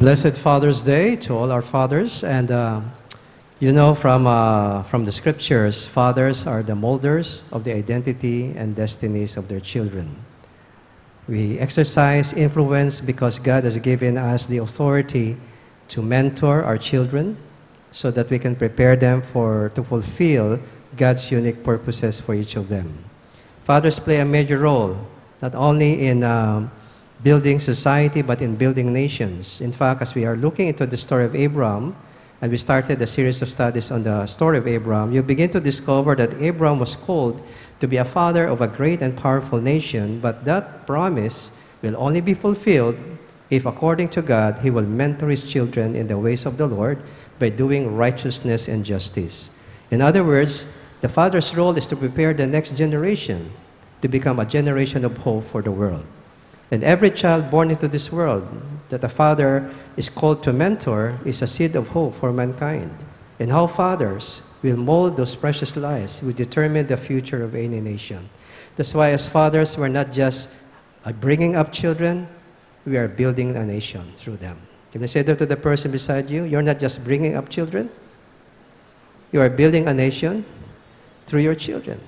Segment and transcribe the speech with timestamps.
[0.00, 2.24] Blessed Father's Day to all our fathers.
[2.24, 2.80] And uh,
[3.58, 8.74] you know from, uh, from the scriptures, fathers are the molders of the identity and
[8.74, 10.16] destinies of their children.
[11.28, 15.36] We exercise influence because God has given us the authority
[15.88, 17.36] to mentor our children
[17.92, 20.58] so that we can prepare them for, to fulfill
[20.96, 23.04] God's unique purposes for each of them.
[23.64, 24.96] Fathers play a major role,
[25.42, 26.70] not only in um,
[27.22, 29.60] building society, but in building nations.
[29.60, 31.94] In fact, as we are looking into the story of Abraham,
[32.40, 35.60] and we started a series of studies on the story of Abraham, you begin to
[35.60, 37.42] discover that Abraham was called
[37.80, 42.20] to be a father of a great and powerful nation, but that promise will only
[42.20, 42.96] be fulfilled
[43.50, 47.02] if, according to God, he will mentor his children in the ways of the Lord
[47.38, 49.50] by doing righteousness and justice.
[49.90, 50.66] In other words,
[51.00, 53.52] the father's role is to prepare the next generation
[54.00, 56.06] to become a generation of hope for the world.
[56.70, 58.46] And every child born into this world
[58.90, 62.94] that a father is called to mentor is a seed of hope for mankind.
[63.38, 68.28] And how fathers will mold those precious lives will determine the future of any nation.
[68.76, 70.54] That's why, as fathers, we're not just
[71.04, 72.28] uh, bringing up children,
[72.84, 74.60] we are building a nation through them.
[74.92, 76.44] Can you say that to the person beside you?
[76.44, 77.90] You're not just bringing up children,
[79.32, 80.44] you are building a nation
[81.26, 82.00] through your children.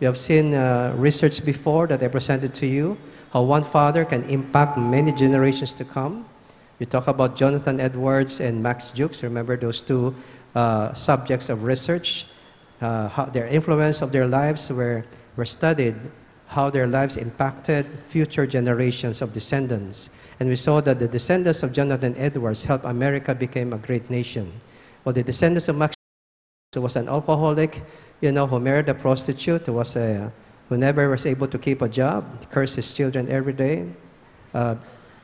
[0.00, 2.96] You have seen uh, research before that I presented to you
[3.32, 6.26] how one father can impact many generations to come.
[6.78, 9.22] You talk about Jonathan Edwards and Max Jukes.
[9.22, 10.14] Remember those two
[10.54, 12.26] uh, subjects of research?
[12.80, 15.04] Uh, how their influence of their lives were,
[15.34, 15.96] were studied,
[16.46, 20.10] how their lives impacted future generations of descendants.
[20.38, 24.52] And we saw that the descendants of Jonathan Edwards helped America become a great nation.
[25.04, 25.94] Well, the descendants of Max
[26.74, 27.82] who was an alcoholic,
[28.20, 30.30] you know, who married a prostitute, who was a
[30.68, 33.88] who never was able to keep a job, cursed his children every day.
[34.52, 34.76] Uh,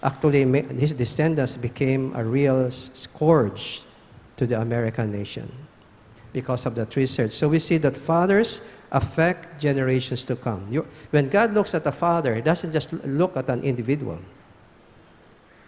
[0.02, 0.44] actually,
[0.78, 3.82] his descendants became a real scourge
[4.36, 5.50] to the American nation
[6.32, 7.32] because of that research.
[7.32, 10.66] So we see that fathers affect generations to come.
[10.70, 14.18] You, when God looks at a father, he doesn't just look at an individual.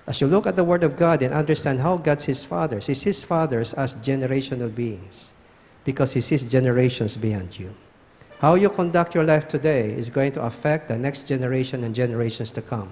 [0.06, 2.94] As you look at the Word of God and understand how God sees fathers, He
[2.94, 5.34] sees fathers as generational beings
[5.84, 7.74] because He sees generations beyond you.
[8.38, 12.52] How you conduct your life today is going to affect the next generation and generations
[12.52, 12.90] to come.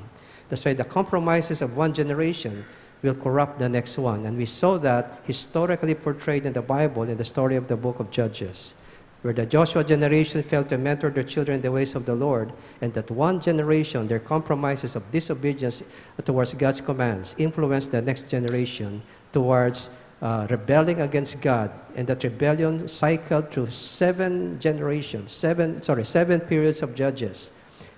[0.49, 2.65] That's why the compromises of one generation
[3.03, 4.25] will corrupt the next one.
[4.25, 8.00] And we saw that historically portrayed in the Bible in the story of the book
[8.00, 8.75] of Judges,
[9.21, 12.50] where the Joshua generation failed to mentor their children in the ways of the Lord,
[12.81, 15.82] and that one generation, their compromises of disobedience
[16.25, 19.91] towards God's commands, influenced the next generation towards
[20.23, 26.83] uh, rebelling against God, and that rebellion cycled through seven generations, seven sorry, seven periods
[26.83, 27.53] of judges,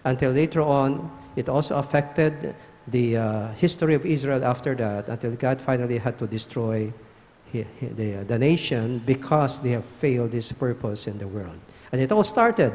[0.04, 2.54] until later on it also affected
[2.88, 6.92] the uh, history of Israel after that, until God finally had to destroy
[7.52, 11.60] he, he, the, the nation because they have failed His purpose in the world.
[11.92, 12.72] And it all started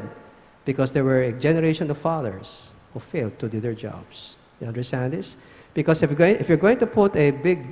[0.64, 4.38] because there were a generation of fathers who failed to do their jobs.
[4.60, 5.36] You understand this?
[5.74, 7.66] Because if you're going, if you're going to put a big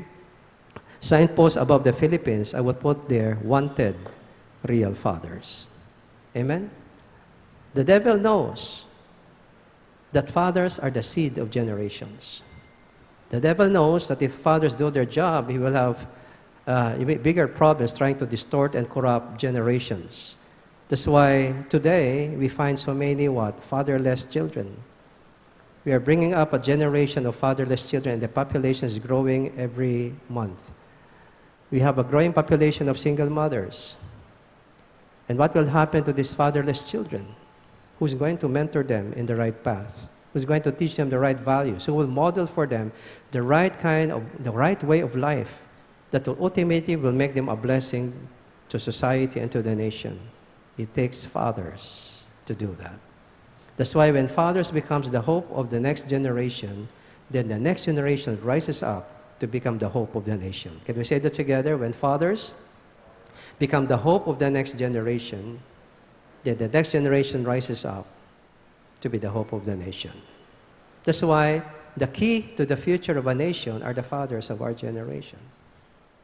[1.01, 3.97] signpost above the Philippines, I would put there wanted
[4.67, 5.69] real fathers.
[6.37, 6.71] Amen?
[7.75, 8.85] The devil knows
[10.13, 12.43] that fathers are the seed of generations.
[13.31, 16.07] The devil knows that if fathers do their job, he will have
[16.67, 20.37] uh, bigger problems trying to distort and corrupt generations.
[20.89, 23.61] That's why today we find so many what?
[23.61, 24.77] Fatherless children.
[25.85, 30.15] We are bringing up a generation of fatherless children, and the population is growing every
[30.29, 30.73] month
[31.71, 33.97] we have a growing population of single mothers.
[35.29, 37.27] And what will happen to these fatherless children?
[37.99, 40.09] Who's going to mentor them in the right path?
[40.33, 41.85] Who's going to teach them the right values?
[41.85, 42.93] Who will model for them
[43.31, 45.63] the right kind of, the right way of life
[46.11, 48.29] that will ultimately will make them a blessing
[48.69, 50.19] to society and to the nation?
[50.79, 52.99] It takes fathers to do that.
[53.77, 56.89] That's why when fathers becomes the hope of the next generation,
[57.31, 60.81] then the next generation rises up to become the hope of the nation.
[60.85, 61.77] Can we say that together?
[61.77, 62.55] When fathers
[63.59, 65.61] become the hope of the next generation,
[66.45, 68.07] then the next generation rises up
[69.01, 70.13] to be the hope of the nation.
[71.05, 71.63] That's why
[71.97, 75.39] the key to the future of a nation are the fathers of our generation.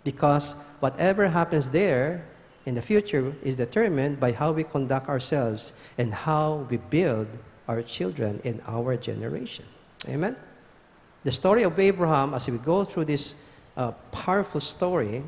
[0.04, 2.24] Because whatever happens there
[2.66, 7.26] in the future is determined by how we conduct ourselves and how we build
[7.66, 9.64] our children in our generation.
[10.08, 10.36] Amen?
[11.26, 13.34] The story of Abraham, as we go through this
[13.76, 15.24] uh, powerful story,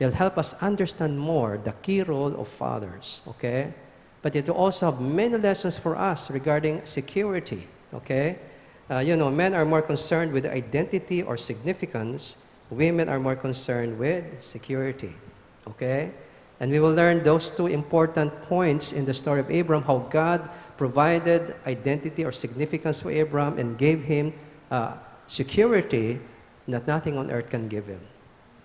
[0.00, 3.72] will help us understand more the key role of fathers, okay?
[4.22, 8.38] But it will also have many lessons for us regarding security, okay?
[8.90, 12.38] Uh, you know, men are more concerned with identity or significance
[12.70, 15.12] women are more concerned with security.
[15.68, 16.10] Okay?
[16.60, 20.48] And we will learn those two important points in the story of Abram how God
[20.78, 24.32] provided identity or significance for Abram and gave him
[24.70, 24.94] uh,
[25.26, 26.20] security
[26.68, 28.00] that nothing on earth can give him.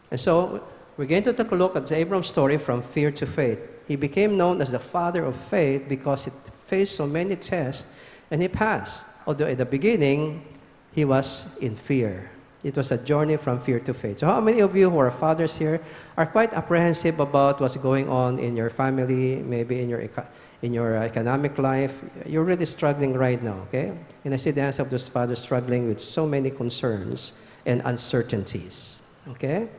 [0.09, 0.63] And so
[0.97, 3.59] we're going to take a look at Abram's story from fear to faith.
[3.87, 6.31] He became known as the father of faith because he
[6.65, 7.91] faced so many tests
[8.29, 9.07] and he passed.
[9.27, 10.45] Although at the beginning,
[10.93, 12.29] he was in fear.
[12.63, 14.19] It was a journey from fear to faith.
[14.19, 15.81] So, how many of you who are fathers here
[16.15, 20.07] are quite apprehensive about what's going on in your family, maybe in your,
[20.61, 22.03] in your economic life?
[22.25, 23.97] You're really struggling right now, okay?
[24.25, 27.33] And I see the hands of those fathers struggling with so many concerns
[27.65, 29.69] and uncertainties, okay?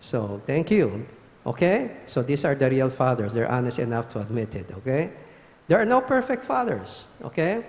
[0.00, 1.06] So, thank you,
[1.46, 1.96] okay?
[2.06, 3.34] So, these are the real fathers.
[3.34, 5.10] They're honest enough to admit it, okay?
[5.68, 7.64] There are no perfect fathers, okay?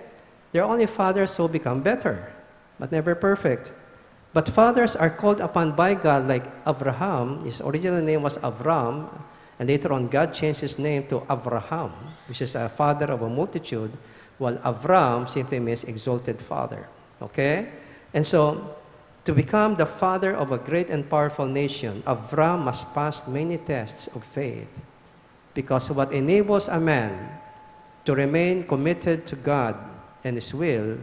[0.52, 2.32] There are only fathers who become better,
[2.78, 3.72] but never perfect.
[4.32, 7.44] But fathers are called upon by God, like Abraham.
[7.44, 9.08] His original name was Avram,
[9.60, 11.92] and later on, God changed his name to Abraham,
[12.26, 13.92] which is a father of a multitude,
[14.38, 16.88] while Avram simply means exalted father.
[17.20, 17.68] Okay?
[18.14, 18.74] And so,
[19.26, 24.08] to become the father of a great and powerful nation, Avram must pass many tests
[24.16, 24.80] of faith.
[25.52, 27.28] Because what enables a man
[28.06, 29.76] to remain committed to God
[30.24, 30.96] and His will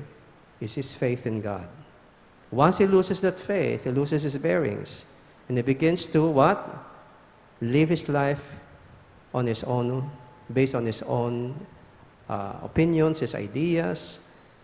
[0.60, 1.68] is his faith in God.
[2.50, 5.06] Once he loses that faith, he loses his bearings.
[5.48, 6.87] And he begins to what?
[7.62, 8.44] Live his life
[9.34, 10.10] on his own,
[10.52, 11.56] based on his own
[12.30, 14.20] uh, opinions, his ideas.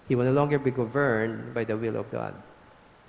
[0.07, 2.35] He will no longer be governed by the will of God.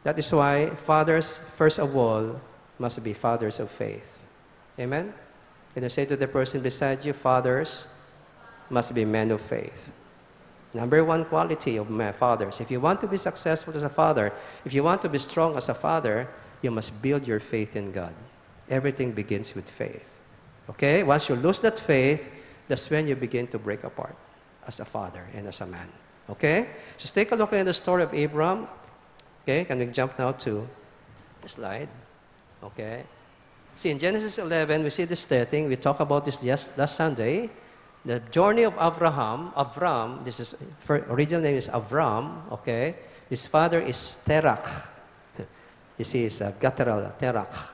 [0.04, 2.40] That is why fathers, first of all,
[2.78, 4.24] must be fathers of faith.
[4.78, 5.12] Amen?
[5.74, 7.86] Can I say to the person beside you, fathers
[8.70, 9.90] must be men of faith?
[10.72, 12.60] Number one quality of my fathers.
[12.60, 14.32] If you want to be successful as a father,
[14.64, 16.28] if you want to be strong as a father,
[16.62, 18.14] you must build your faith in God.
[18.68, 20.20] Everything begins with faith.
[20.70, 21.02] Okay?
[21.02, 22.28] Once you lose that faith,
[22.68, 24.16] that's when you begin to break apart
[24.66, 25.88] as a father and as a man.
[26.30, 26.68] Okay?
[26.96, 28.66] So take a look at the story of Abram.
[29.42, 29.64] Okay?
[29.64, 30.66] Can we jump now to
[31.42, 31.88] the slide?
[32.62, 33.04] Okay?
[33.76, 35.68] See, in Genesis 11, we see this setting.
[35.68, 37.50] We talked about this last, last Sunday.
[38.04, 40.54] The journey of Abraham, Avram, this is,
[40.88, 42.94] original name is Avram, okay?
[43.30, 44.88] His father is Terach.
[45.96, 47.73] This is uh, guttural, Terach.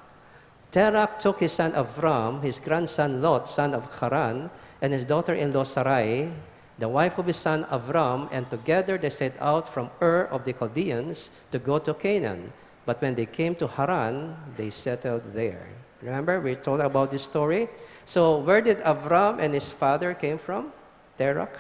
[0.72, 4.50] Terach took his son Avram, his grandson Lot, son of Haran,
[4.80, 6.30] and his daughter-in-law Sarai,
[6.78, 10.52] the wife of his son Avram, and together they set out from Ur of the
[10.52, 12.52] Chaldeans to go to Canaan.
[12.86, 15.66] But when they came to Haran, they settled there.
[16.02, 17.68] Remember, we told about this story?
[18.06, 20.72] So where did Avram and his father came from?
[21.18, 21.54] Terach.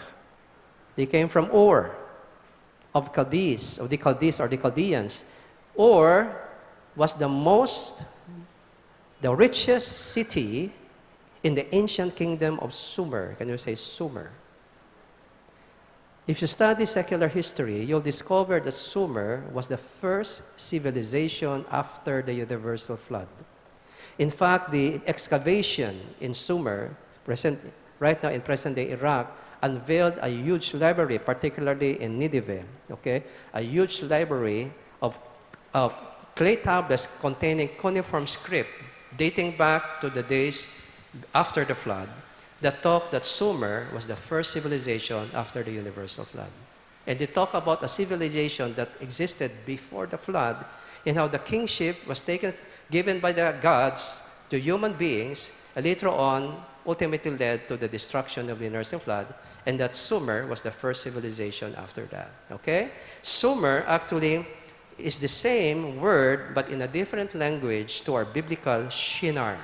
[0.96, 1.94] They came from Ur
[2.94, 5.24] of Chaldees, of the Chaldees or the Chaldeans.
[5.78, 6.34] Ur
[6.96, 8.04] was the most,
[9.20, 10.72] the richest city
[11.42, 13.34] in the ancient kingdom of Sumer.
[13.34, 14.30] Can you say Sumer?
[16.26, 22.34] If you study secular history, you'll discover that Sumer was the first civilization after the
[22.34, 23.26] universal flood.
[24.18, 27.58] In fact, the excavation in Sumer, present,
[27.98, 33.24] right now in present-day Iraq, unveiled a huge library, particularly in Nineveh, okay?
[33.52, 34.72] A huge library
[35.02, 35.18] of,
[35.74, 35.94] of
[36.36, 38.70] clay tablets containing cuneiform script
[39.20, 40.96] dating back to the days
[41.34, 42.08] after the flood
[42.62, 46.48] that talk that Sumer was the first civilization after the universal flood.
[47.06, 50.64] And they talk about a civilization that existed before the flood
[51.04, 52.54] and how the kingship was taken
[52.90, 58.48] given by the gods to human beings, and later on, ultimately led to the destruction
[58.48, 59.26] of the universal flood,
[59.66, 62.30] and that Sumer was the first civilization after that.
[62.50, 62.90] Okay?
[63.22, 64.46] Sumer actually
[65.00, 69.56] is the same word, but in a different language to our biblical Shinar.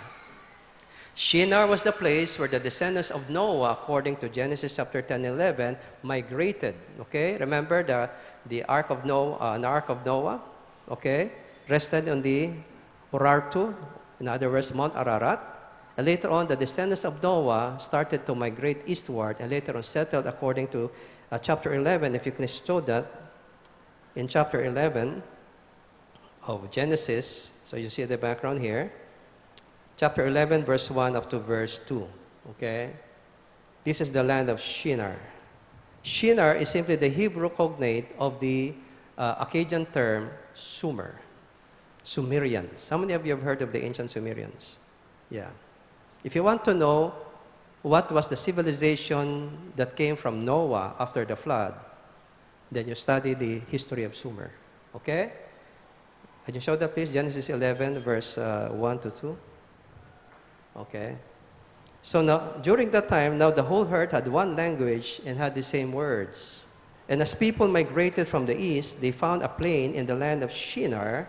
[1.16, 5.76] Shinar was the place where the descendants of Noah, according to Genesis chapter 10 11,
[6.02, 6.74] migrated.
[7.00, 7.38] Okay?
[7.38, 8.10] Remember the,
[8.44, 10.42] the Ark of Noah, uh, the Ark of Noah?
[10.90, 11.32] Okay?
[11.68, 12.52] Rested on the
[13.12, 13.74] Urartu,
[14.20, 15.40] in other words, Mount Ararat.
[15.96, 20.26] And later on, the descendants of Noah started to migrate eastward and later on settled
[20.26, 20.90] according to
[21.32, 22.14] uh, chapter 11.
[22.14, 23.25] If you can show that,
[24.16, 25.23] in chapter 11
[26.49, 28.90] of Genesis, so you see the background here.
[29.96, 32.08] Chapter 11, verse 1 up to verse 2.
[32.50, 32.92] Okay?
[33.85, 35.16] This is the land of Shinar.
[36.02, 38.75] Shinar is simply the Hebrew cognate of the
[39.18, 41.20] uh, Akkadian term Sumer.
[42.02, 42.88] Sumerians.
[42.88, 44.78] How many of you have heard of the ancient Sumerians?
[45.28, 45.50] Yeah.
[46.23, 47.12] If you want to know
[47.82, 51.75] what was the civilization that came from Noah after the flood,
[52.70, 54.50] then you study the history of Sumer.
[54.94, 55.32] Okay?
[56.44, 57.12] Can you show that, please?
[57.12, 59.37] Genesis 11, verse uh, 1 to 2.
[60.76, 61.16] Okay.
[62.02, 65.62] So now, during that time, now the whole earth had one language and had the
[65.62, 66.66] same words.
[67.08, 70.50] And as people migrated from the east, they found a plain in the land of
[70.50, 71.28] Shinar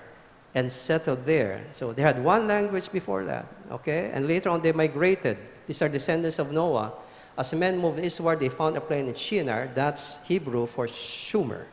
[0.53, 1.63] and settled there.
[1.71, 4.11] So they had one language before that, okay?
[4.13, 5.37] And later on they migrated.
[5.67, 6.93] These are descendants of Noah.
[7.37, 11.65] As men moved eastward, they found a plain in Shinar, that's Hebrew for Shumer,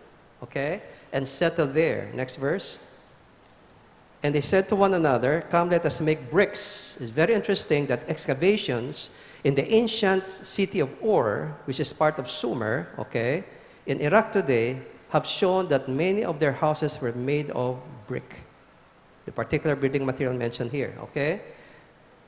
[0.43, 0.83] okay?
[1.13, 2.11] And settled there.
[2.15, 2.79] Next verse.
[4.23, 6.99] And they said to one another, Come, let us make bricks.
[7.01, 9.11] It's very interesting that excavations
[9.43, 13.45] in the ancient city of Ur, which is part of Sumer, okay,
[13.87, 14.81] in Iraq today,
[15.11, 18.45] have shown that many of their houses were made of brick
[19.25, 21.41] the particular building material mentioned here, okay?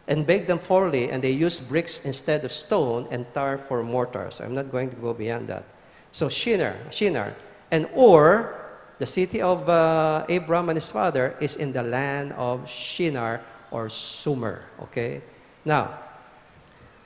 [0.09, 4.31] And bake them thoroughly, and they use bricks instead of stone and tar for mortar.
[4.31, 5.65] So I'm not going to go beyond that.
[6.13, 7.35] So Shinar, Shinar,
[7.71, 8.55] and Ur,
[8.99, 13.89] the city of uh, Abram and his father, is in the land of Shinar or
[13.89, 15.21] Sumer, okay?
[15.65, 15.99] Now,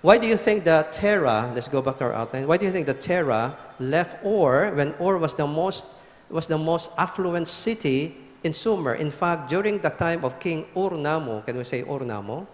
[0.02, 2.73] why do you think that Terah, let's go back to our outline, why do you
[2.73, 5.88] think that Terah left Ur when Ur was the most,
[6.28, 8.95] was the most affluent city in Sumer.
[8.95, 12.47] In fact, during the time of King Ur-Nammu, can we say Ur-Nammu?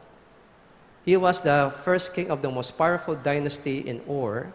[1.07, 4.53] He was the first king of the most powerful dynasty in Ur.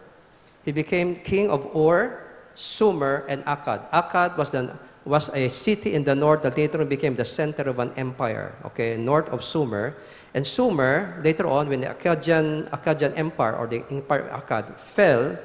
[0.64, 2.20] He became king of Ur,
[2.54, 3.88] Sumer, and Akkad.
[3.90, 7.62] Akkad was, the, was a city in the north that later on became the center
[7.62, 9.96] of an empire, okay, north of Sumer.
[10.34, 15.38] And Sumer, later on, when the Akkadian, Akkadian Empire or the Empire of Akkad fell,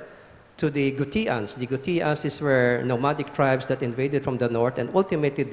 [0.58, 1.56] to the Gutians.
[1.56, 5.46] The Gutians, these were nomadic tribes that invaded from the north and ultimately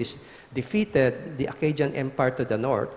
[0.52, 2.88] defeated the Akkadian Empire to the north.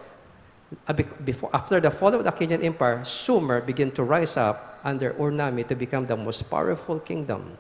[0.87, 0.93] Uh,
[1.23, 5.67] before, after the fall of the Akkadian Empire, Sumer began to rise up under Ur-Nammu
[5.67, 7.57] to become the most powerful kingdom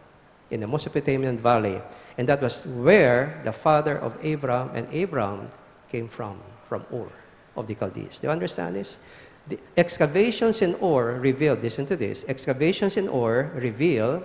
[0.51, 1.81] in the Mesopotamian valley.
[2.17, 5.49] And that was where the father of Abraham and Abraham
[5.89, 7.07] came from, from Ur
[7.55, 8.19] of the Chaldees.
[8.19, 8.99] Do you understand this?
[9.47, 14.21] The excavations in Ur reveal, listen to this, excavations in Ur reveal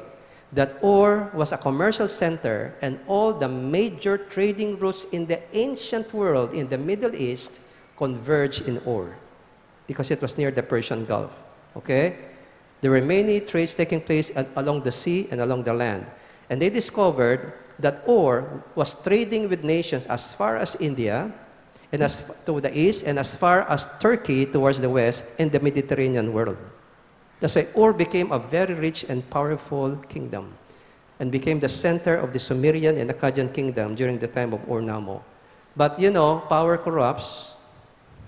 [0.52, 6.12] that Ur was a commercial center and all the major trading routes in the ancient
[6.12, 7.60] world in the Middle East
[8.02, 9.14] converged in Ur
[9.86, 11.30] because it was near the Persian Gulf.
[11.78, 12.18] Okay?
[12.82, 16.10] There were many trades taking place along the sea and along the land.
[16.50, 18.42] And they discovered that Ur
[18.74, 21.30] was trading with nations as far as India
[21.94, 25.60] and as to the east and as far as Turkey towards the west in the
[25.60, 26.58] Mediterranean world.
[27.38, 30.58] That's why Ur became a very rich and powerful kingdom
[31.22, 35.22] and became the center of the Sumerian and Akkadian kingdom during the time of Ur-Nammu.
[35.76, 37.51] But you know, power corrupts,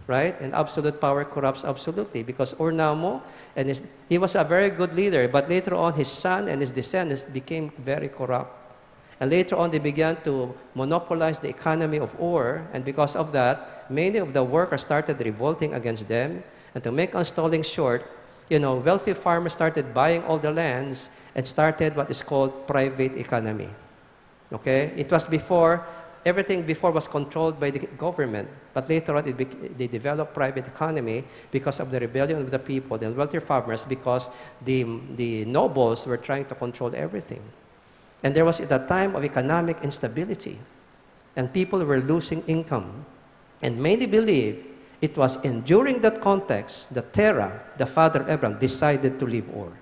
[0.07, 0.39] right?
[0.41, 3.23] And absolute power corrupts absolutely because Ur-Nammu,
[3.57, 6.73] and his, he was a very good leader, but later on his son and his
[6.73, 8.65] descendants became very corrupt.
[9.21, 13.91] And later on, they began to monopolize the economy of Ur, and because of that,
[13.91, 16.43] many of the workers started revolting against them.
[16.75, 18.05] And to make a stalling short,
[18.51, 23.17] you know, wealthy farmers started buying all the lands and started what is called private
[23.17, 23.69] economy.
[24.53, 24.93] Okay?
[24.97, 25.87] It was before,
[26.25, 31.81] everything before was controlled by the government, but later on they developed private economy because
[31.81, 34.31] of the rebellion of the people, the wealthy farmers, because
[34.65, 34.85] the,
[35.17, 37.43] the nobles were trying to control everything.
[38.23, 40.59] And there was at a time of economic instability,
[41.37, 43.05] and people were losing income.
[43.61, 44.65] And many believe
[45.01, 49.49] it was in during that context that Terah, the father of Abraham, decided to leave
[49.55, 49.73] Ur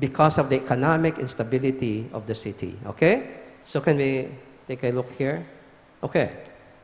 [0.00, 2.74] because of the economic instability of the city.
[2.86, 3.30] Okay?
[3.64, 4.30] So can we
[4.70, 5.42] take a look here?
[6.02, 6.30] Okay.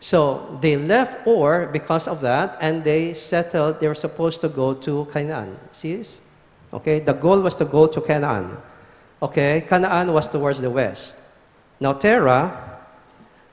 [0.00, 4.74] So they left Ur because of that and they settled, they were supposed to go
[4.74, 5.56] to Canaan.
[5.72, 6.20] See this?
[6.72, 6.98] Okay?
[6.98, 8.58] The goal was to go to Canaan.
[9.22, 9.64] Okay?
[9.68, 11.22] Canaan was towards the west.
[11.80, 12.82] Now Terah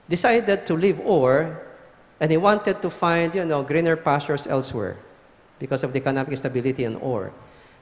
[0.09, 1.61] decided to leave Ur,
[2.19, 4.97] and he wanted to find, you know, greener pastures elsewhere
[5.59, 7.31] because of the economic stability in Ur.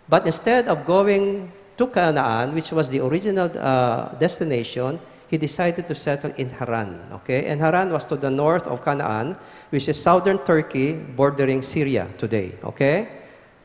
[0.09, 4.99] But instead of going to Canaan, which was the original uh, destination,
[5.31, 6.99] he decided to settle in Haran.
[7.13, 7.47] Okay?
[7.47, 9.37] And Haran was to the north of Canaan,
[9.71, 12.51] which is southern Turkey bordering Syria today.
[12.63, 13.07] Okay?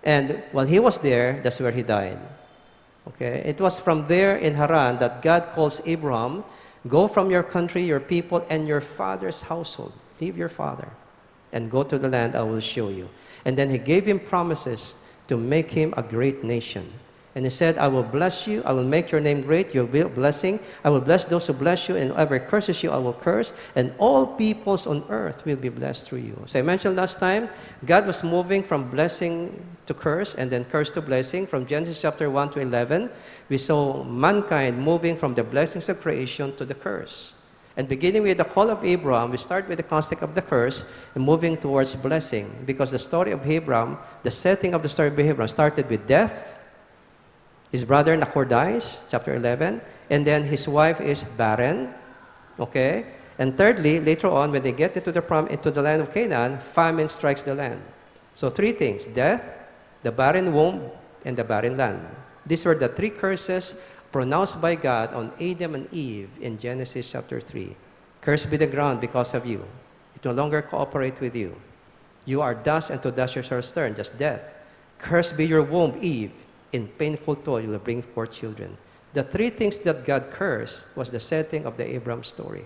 [0.05, 2.19] And while he was there, that's where he died.
[3.09, 3.43] Okay?
[3.45, 6.45] It was from there in Haran that God calls Abraham,
[6.89, 10.89] Go from your country, your people, and your father's household Leave your father
[11.53, 13.09] and go to the land I will show you.
[13.45, 14.97] And then he gave him promises
[15.29, 16.93] to make him a great nation.
[17.37, 18.63] And he said, I will bless you.
[18.65, 19.77] I will make your name great.
[19.77, 20.59] A blessing.
[20.83, 23.53] I will bless those who bless you, and whoever curses you, I will curse.
[23.77, 26.43] And all peoples on earth will be blessed through you.
[26.47, 27.51] So I mentioned last time,
[27.85, 29.53] God was moving from blessing
[29.85, 31.47] to curse and then curse to blessing.
[31.47, 33.11] From Genesis chapter 1 to 11,
[33.51, 37.35] we saw mankind moving from the blessings of creation to the curse.
[37.77, 40.87] And beginning with the call of Abraham, we start with the concept of the curse
[41.15, 42.51] and moving towards blessing.
[42.65, 46.61] Because the story of Abraham, the setting of the story of Abraham started with death.
[47.77, 49.83] His brother dies, chapter 11.
[50.09, 51.93] And then his wife is barren.
[52.59, 53.05] Okay?
[53.39, 56.57] And thirdly, later on, when they get into the, prom- into the land of Canaan,
[56.57, 57.83] famine strikes the land.
[58.33, 59.45] So three things death,
[60.03, 60.89] the barren womb,
[61.27, 62.01] and the barren land.
[62.47, 63.79] These were the three curses
[64.11, 67.77] pronounced by God on Adam and Eve in Genesis chapter 3.
[68.23, 69.63] Cursed be the ground because of you.
[70.15, 71.55] It no longer cooperate with you.
[72.25, 74.55] You are dust, and to dust you shall return, just death.
[74.97, 76.33] Cursed be your womb, Eve.
[76.73, 78.77] In painful toil you will bring forth children.
[79.13, 82.65] The three things that God cursed was the setting of the Abraham story.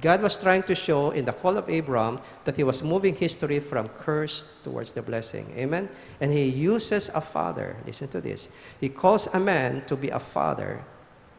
[0.00, 3.60] God was trying to show in the call of Abraham that he was moving history
[3.60, 5.52] from curse towards the blessing.
[5.56, 5.88] Amen?
[6.20, 7.76] And he uses a father.
[7.84, 8.48] Listen to this.
[8.80, 10.84] He calls a man to be a father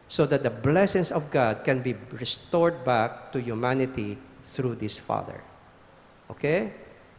[0.06, 5.40] so that the blessings of God can be restored back to humanity through this father.
[6.30, 6.72] Okay?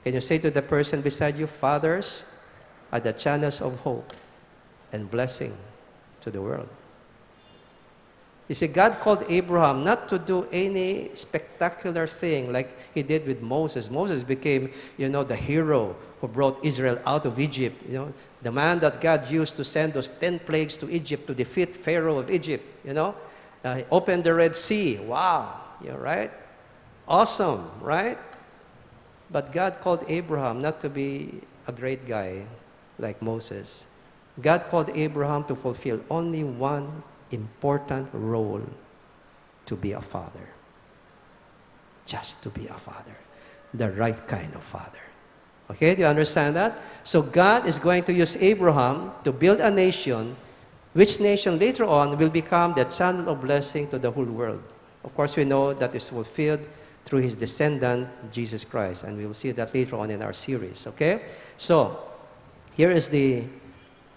[0.04, 2.26] Can you say to the person beside you, fathers
[2.92, 4.14] are the channels of hope
[4.94, 5.58] and blessing
[6.22, 6.70] to the world?
[8.48, 13.42] You see, God called Abraham not to do any spectacular thing like he did with
[13.42, 13.90] Moses.
[13.90, 17.82] Moses became, you know, the hero who brought Israel out of Egypt.
[17.88, 21.34] You know, the man that God used to send those 10 plagues to Egypt to
[21.34, 23.16] defeat Pharaoh of Egypt, you know.
[23.64, 25.00] Uh, he opened the Red Sea.
[25.00, 26.32] Wow, you right?
[27.08, 28.18] Awesome, right?
[29.32, 32.46] But God called Abraham not to be a great guy
[33.00, 33.88] like Moses.
[34.42, 38.64] God called Abraham to fulfill only one important role
[39.66, 40.50] to be a father.
[42.06, 43.16] Just to be a father.
[43.74, 45.00] The right kind of father.
[45.72, 46.78] Okay, do you understand that?
[47.04, 50.36] So God is going to use Abraham to build a nation,
[50.94, 54.62] which nation later on will become the channel of blessing to the whole world.
[55.04, 56.68] Of course, we know that is fulfilled
[57.06, 60.88] through his descendant, Jesus Christ, and we will see that later on in our series.
[60.88, 61.22] Okay?
[61.58, 61.98] So,
[62.76, 63.44] here is the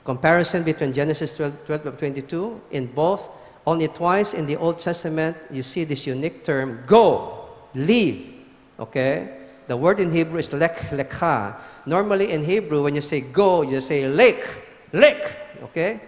[0.07, 2.61] comparison between Genesis 12, 12 and 22.
[2.71, 3.29] In both,
[3.67, 8.47] only twice in the Old Testament, you see this unique term, go, leave.
[8.79, 9.37] Okay?
[9.67, 11.57] The word in Hebrew is lek, lekha.
[11.85, 14.47] Normally in Hebrew, when you say go, you say lek,
[14.93, 15.61] lek.
[15.65, 16.01] Okay?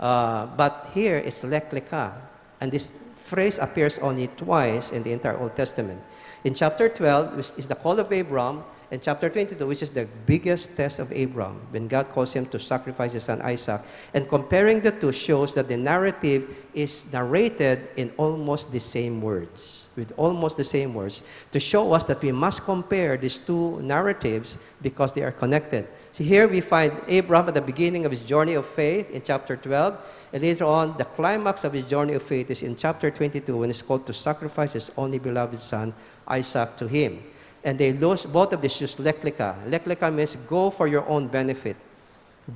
[0.00, 2.12] Uh, but here it's lek, lekha.
[2.60, 6.00] And this phrase appears only twice in the entire Old Testament.
[6.42, 10.06] In chapter 12 which is the call of Abraham, and chapter 22, which is the
[10.26, 13.80] biggest test of Abraham, when God calls him to sacrifice his son Isaac.
[14.12, 19.88] And comparing the two shows that the narrative is narrated in almost the same words,
[19.96, 24.58] with almost the same words, to show us that we must compare these two narratives
[24.82, 25.88] because they are connected.
[26.12, 29.56] So here we find Abraham at the beginning of his journey of faith in chapter
[29.56, 29.98] 12,
[30.34, 33.70] and later on, the climax of his journey of faith is in chapter 22 when
[33.70, 35.94] he's called to sacrifice his only beloved son,
[36.28, 37.22] Isaac, to him
[37.64, 39.56] and they lose both of these use leklika.
[39.68, 41.76] Leklika means go for your own benefit.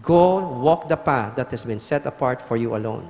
[0.02, 3.08] Go walk the path that has been set apart for you alone.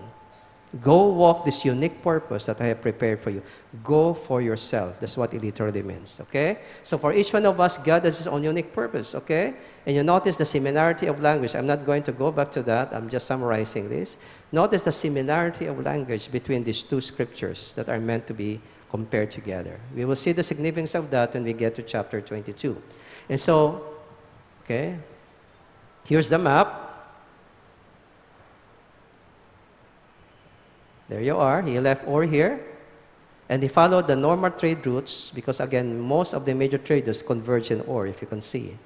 [0.82, 3.42] Go walk this unique purpose that I have prepared for you.
[3.82, 5.00] Go for yourself.
[5.00, 6.20] That's what it literally means.
[6.20, 6.58] Okay?
[6.82, 9.14] So for each one of us, God has his own unique purpose.
[9.14, 9.54] Okay?
[9.86, 11.56] And you notice the similarity of language.
[11.56, 12.92] I'm not going to go back to that.
[12.92, 14.18] I'm just summarizing this.
[14.52, 19.30] Notice the similarity of language between these two scriptures that are meant to be compared
[19.30, 19.78] together.
[19.94, 22.80] We will see the significance of that when we get to chapter 22.
[23.28, 23.82] And so,
[24.64, 24.96] okay,
[26.04, 26.84] here's the map.
[31.08, 31.62] There you are.
[31.62, 32.60] He left Ur here.
[33.50, 37.70] And he followed the normal trade routes because, again, most of the major traders converge
[37.70, 38.76] in Ur, if you can see.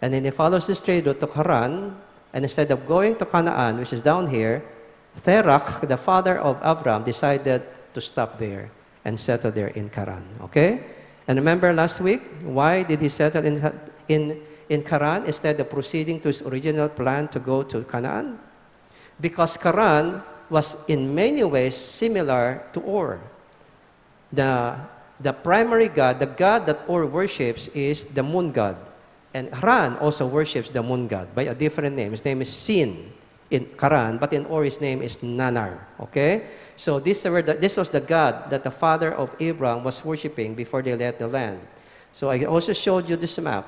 [0.00, 1.96] And then he follows this trade route to Haran.
[2.32, 4.62] And instead of going to Canaan, which is down here,
[5.22, 8.70] Terach, the father of Abram, decided to stop there
[9.04, 10.24] and settle there in Karan.
[10.40, 10.82] Okay?
[11.28, 13.62] And remember last week, why did he settle in,
[14.08, 18.38] in, in Karan instead of proceeding to his original plan to go to Canaan?
[19.20, 23.20] Because Karan was in many ways similar to Ur.
[24.32, 24.76] The,
[25.20, 28.76] the primary god, the god that Ur worships, is the moon god.
[29.32, 32.10] And Haran also worships the moon god by a different name.
[32.10, 33.12] His name is Sin
[33.50, 35.78] in Karan, but in Ur his name is Nanar.
[35.98, 36.46] Okay?
[36.76, 40.94] So this, this was the God that the father of Abraham was worshiping before they
[40.94, 41.60] left the land.
[42.12, 43.66] So I also showed you this map.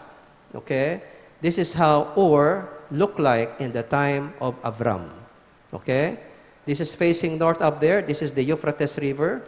[0.54, 1.02] Okay?
[1.40, 5.10] This is how Ur looked like in the time of Avram.
[5.74, 6.18] Okay?
[6.64, 8.02] This is facing north up there.
[8.02, 9.42] This is the Euphrates River.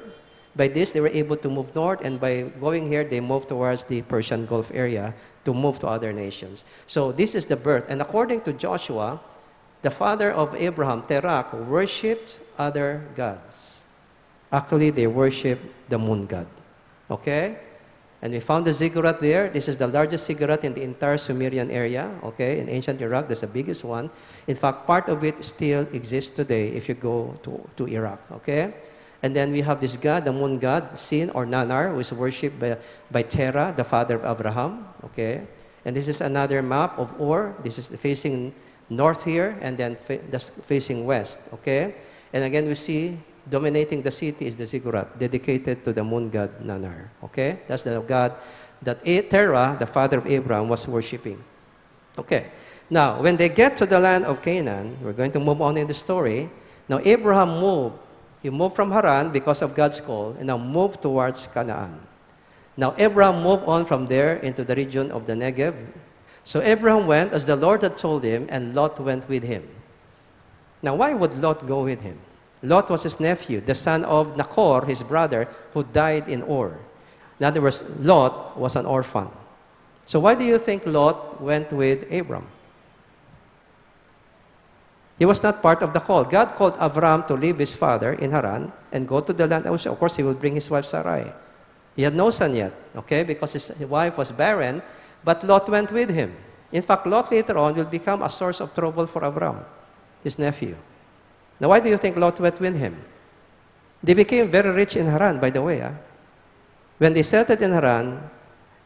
[0.57, 3.85] By this, they were able to move north, and by going here, they moved towards
[3.85, 6.64] the Persian Gulf area to move to other nations.
[6.87, 7.87] So this is the birth.
[7.88, 9.20] And according to Joshua,
[9.85, 13.85] the father of Abraham, Terach, worshipped other gods.
[14.51, 16.49] Actually, they worship the moon god.
[17.11, 17.61] Okay?
[18.23, 19.51] And we found the ziggurat there.
[19.51, 22.09] This is the largest ziggurat in the entire Sumerian area.
[22.25, 22.61] Okay?
[22.61, 24.09] In ancient Iraq, that's the biggest one.
[24.47, 28.25] In fact, part of it still exists today if you go to, to Iraq.
[28.40, 28.73] Okay?
[29.23, 32.59] And then we have this god, the moon god, Sin or Nanar, who is worshipped
[32.59, 32.79] by,
[33.11, 34.88] by Terah, the father of Abraham.
[35.12, 35.44] Okay?
[35.85, 37.53] And this is another map of Ur.
[37.62, 38.55] This is facing
[38.88, 40.20] north here, and then fa-
[40.64, 41.40] facing west.
[41.53, 41.94] Okay?
[42.33, 43.18] And again, we see
[43.49, 47.09] dominating the city is the ziggurat, dedicated to the moon god Nanar.
[47.25, 47.61] Okay?
[47.68, 48.33] That's the god
[48.83, 51.42] that Terah, the father of Abraham, was worshipping.
[52.18, 52.51] Okay.
[52.90, 55.87] Now, when they get to the land of Canaan, we're going to move on in
[55.87, 56.51] the story.
[56.88, 57.97] Now, Abraham moved.
[58.42, 61.99] He moved from Haran because of God's call, and now moved towards Canaan.
[62.77, 65.75] Now, Abraham moved on from there into the region of the Negev.
[66.45, 69.67] So, Abraham went as the Lord had told him, and Lot went with him.
[70.83, 72.19] Now, why would Lot go with him?
[72.63, 76.79] Lot was his nephew, the son of Nachor, his brother, who died in Ur.
[77.41, 79.29] In other words, Lot was an orphan.
[80.05, 82.47] So, why do you think Lot went with Abram?
[85.19, 86.25] He was not part of the call.
[86.25, 89.67] God called Avram to leave his father in Haran and go to the land.
[89.67, 91.33] Of course, he will bring his wife Sarai.
[91.97, 94.83] He had no son yet, okay, because his wife was barren,
[95.25, 96.35] but Lot went with him.
[96.71, 99.65] In fact, Lot later on will become a source of trouble for Avram,
[100.23, 100.77] his nephew.
[101.61, 103.03] Now, why do you think Lot went with him?
[104.03, 105.81] They became very rich in Haran, by the way.
[105.81, 105.93] Huh?
[106.99, 108.21] When they settled in Haran,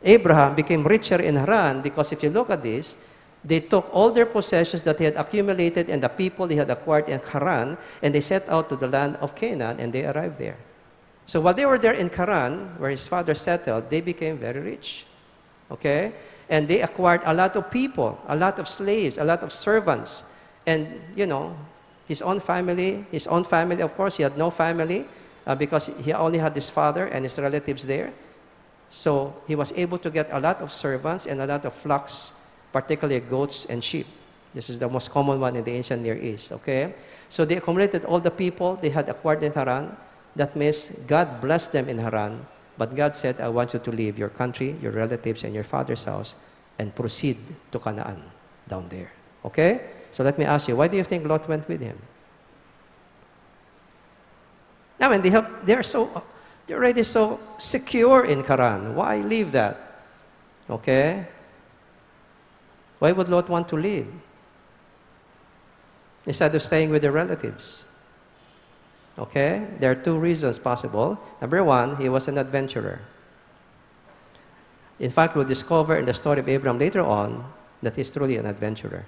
[0.03, 2.97] Abraham became richer in Haran because if you look at this,
[3.45, 7.09] they took all their possessions that they had accumulated and the people they had acquired
[7.09, 10.57] in Haran, and they set out to the land of Canaan, and they arrived there.
[11.27, 15.07] So while they were there in Haran, where his father settled, they became very rich.
[15.71, 16.13] Okay?
[16.49, 20.25] And they acquired a lot of people, a lot of slaves, a lot of servants.
[20.67, 21.57] And, you know,
[22.07, 25.07] his own family, his own family, of course, he had no family
[25.47, 28.13] uh, because he only had his father and his relatives there.
[28.89, 32.33] So he was able to get a lot of servants and a lot of flocks,
[32.73, 34.07] particularly goats and sheep.
[34.55, 36.95] This is the most common one in the ancient Near East, okay?
[37.29, 39.95] So they accumulated all the people they had acquired in Haran.
[40.37, 42.47] That means God blessed them in Haran,
[42.79, 46.05] but God said, I want you to leave your country, your relatives, and your father's
[46.05, 46.37] house
[46.79, 47.37] and proceed
[47.73, 48.23] to Canaan
[48.69, 49.11] down there.
[49.45, 49.91] Okay?
[50.13, 51.99] So let me ask you, why do you think Lot went with him?
[55.01, 56.23] Now, when they have, they're so,
[56.67, 58.95] they're already so secure in Haran.
[58.95, 60.05] Why leave that?
[60.71, 61.27] Okay?
[63.01, 64.07] Why would Lot want to leave?
[66.27, 67.88] Instead of staying with their relatives.
[69.19, 69.67] Okay?
[69.81, 71.19] There are two reasons possible.
[71.41, 73.01] Number one, he was an adventurer.
[75.01, 77.45] In fact, we'll discover in the story of Abraham later on
[77.83, 79.05] that he's truly an adventurer.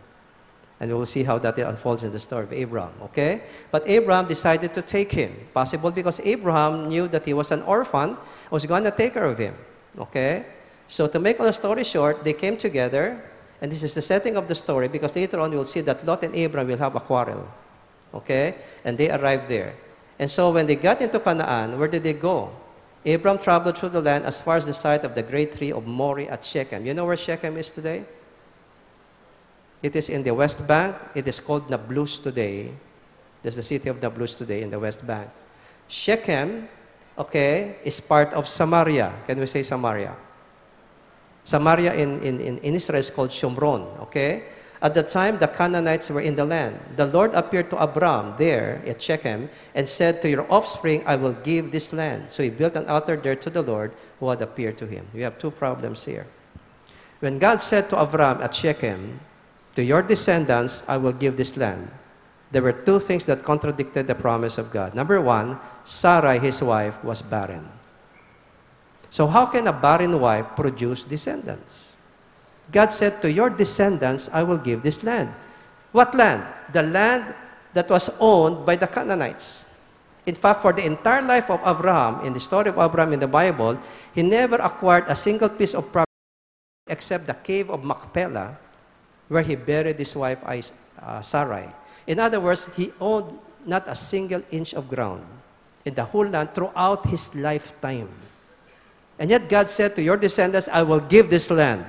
[0.78, 3.42] And we'll see how that unfolds in the story of Abraham, okay?
[3.70, 5.30] But Abraham decided to take him.
[5.52, 8.16] Possible because Abraham knew that he was an orphan,
[8.50, 9.54] was going to take care of him,
[9.98, 10.46] okay?
[10.88, 13.22] So to make a story short, they came together,
[13.60, 16.24] and this is the setting of the story because later on you'll see that Lot
[16.24, 17.46] and Abraham will have a quarrel,
[18.14, 18.54] okay?
[18.84, 19.74] And they arrived there.
[20.20, 22.52] And so when they got into Canaan, where did they go?
[23.06, 25.86] Abram traveled through the land as far as the site of the great tree of
[25.86, 26.84] Moreh at Shechem.
[26.84, 28.04] You know where Shechem is today?
[29.82, 30.94] It is in the West Bank.
[31.14, 32.68] It is called Nablus today.
[33.40, 35.30] There's the city of Nablus today in the West Bank.
[35.88, 36.68] Shechem,
[37.16, 39.14] okay, is part of Samaria.
[39.26, 40.14] Can we say Samaria?
[41.44, 44.44] Samaria in, in, in Israel is called Shomron, okay?
[44.82, 46.80] At the time, the Canaanites were in the land.
[46.96, 51.36] The Lord appeared to Abram there at Shechem and said, To your offspring, I will
[51.44, 52.30] give this land.
[52.30, 55.06] So he built an altar there to the Lord who had appeared to him.
[55.12, 56.26] We have two problems here.
[57.20, 59.20] When God said to Abram at Shechem,
[59.76, 61.90] To your descendants, I will give this land,
[62.50, 64.94] there were two things that contradicted the promise of God.
[64.94, 67.68] Number one, Sarai, his wife, was barren.
[69.10, 71.89] So, how can a barren wife produce descendants?
[72.72, 75.30] God said, To your descendants, I will give this land.
[75.92, 76.42] What land?
[76.72, 77.34] The land
[77.74, 79.66] that was owned by the Canaanites.
[80.26, 83.28] In fact, for the entire life of Abraham, in the story of Abraham in the
[83.30, 83.78] Bible,
[84.14, 86.06] he never acquired a single piece of property
[86.86, 88.58] except the cave of Machpelah,
[89.28, 91.66] where he buried his wife uh, Sarai.
[92.06, 95.24] In other words, he owned not a single inch of ground
[95.84, 98.08] in the whole land throughout his lifetime.
[99.18, 101.84] And yet God said to your descendants, I will give this land.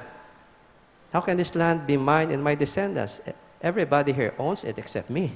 [1.12, 3.22] How can this land be mine and my descendants?
[3.62, 5.32] Everybody here owns it except me.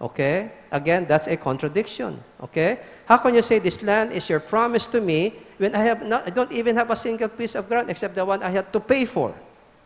[0.00, 0.50] Okay?
[0.70, 2.22] Again, that's a contradiction.
[2.42, 2.80] Okay?
[3.06, 6.26] How can you say this land is your promise to me when I have not
[6.26, 8.80] I don't even have a single piece of ground except the one I had to
[8.80, 9.34] pay for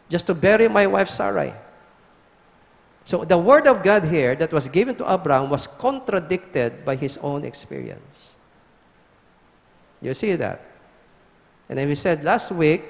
[0.09, 1.53] just to bury my wife Sarai?
[3.05, 7.18] So the word of God here that was given to Abraham was contradicted by his
[7.18, 8.37] own experience.
[10.00, 10.62] You see that?
[11.68, 12.83] And then we said last week,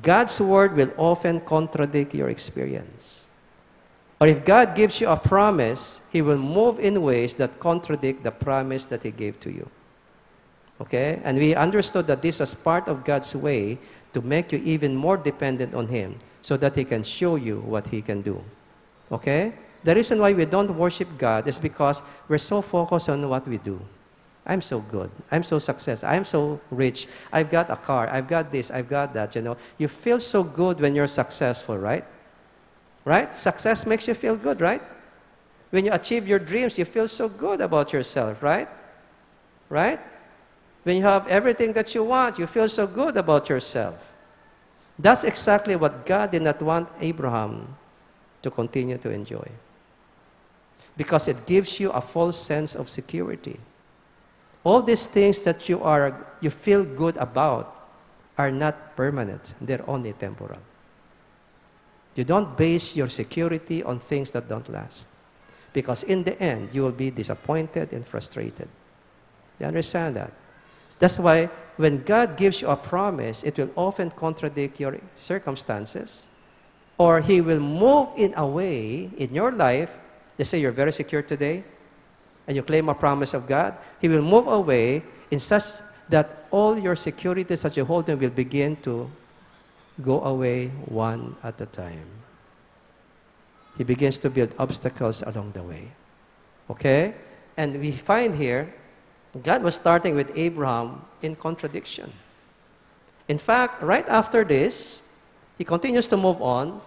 [0.00, 3.28] God's word will often contradict your experience.
[4.20, 8.30] Or if God gives you a promise, He will move in ways that contradict the
[8.30, 9.68] promise that He gave to you.
[10.80, 11.20] Okay?
[11.24, 13.78] And we understood that this was part of God's way
[14.14, 17.86] to make you even more dependent on Him so that He can show you what
[17.88, 18.42] He can do.
[19.10, 19.52] Okay?
[19.84, 23.58] The reason why we don't worship God is because we're so focused on what we
[23.58, 23.80] do.
[24.44, 25.10] I'm so good.
[25.30, 26.08] I'm so successful.
[26.08, 27.06] I'm so rich.
[27.32, 28.08] I've got a car.
[28.08, 28.70] I've got this.
[28.70, 29.36] I've got that.
[29.36, 32.04] You know, you feel so good when you're successful, right?
[33.04, 33.36] Right?
[33.36, 34.82] Success makes you feel good, right?
[35.70, 38.68] When you achieve your dreams, you feel so good about yourself, right?
[39.68, 40.00] Right?
[40.82, 44.12] When you have everything that you want, you feel so good about yourself.
[44.98, 47.76] That's exactly what God did not want Abraham
[48.42, 49.48] to continue to enjoy.
[50.96, 53.58] Because it gives you a false sense of security.
[54.64, 57.74] All these things that you are you feel good about
[58.38, 59.54] are not permanent.
[59.60, 60.58] They're only temporal.
[62.14, 65.08] You don't base your security on things that don't last.
[65.72, 68.68] Because in the end, you will be disappointed and frustrated.
[69.58, 70.32] You understand that?
[70.98, 76.28] That's why when God gives you a promise, it will often contradict your circumstances,
[76.98, 79.90] or He will move in a way in your life.
[80.38, 81.64] Let's say you're very secure today,
[82.46, 85.64] and you claim a promise of God, He will move away in such
[86.08, 89.10] that all your securities that you hold will begin to
[90.02, 92.06] go away one at a time.
[93.78, 95.88] He begins to build obstacles along the way.
[96.68, 97.14] Okay?
[97.56, 98.72] And we find here,
[99.42, 102.12] God was starting with Abraham in contradiction.
[103.28, 105.02] In fact, right after this,
[105.56, 106.80] he continues to move on.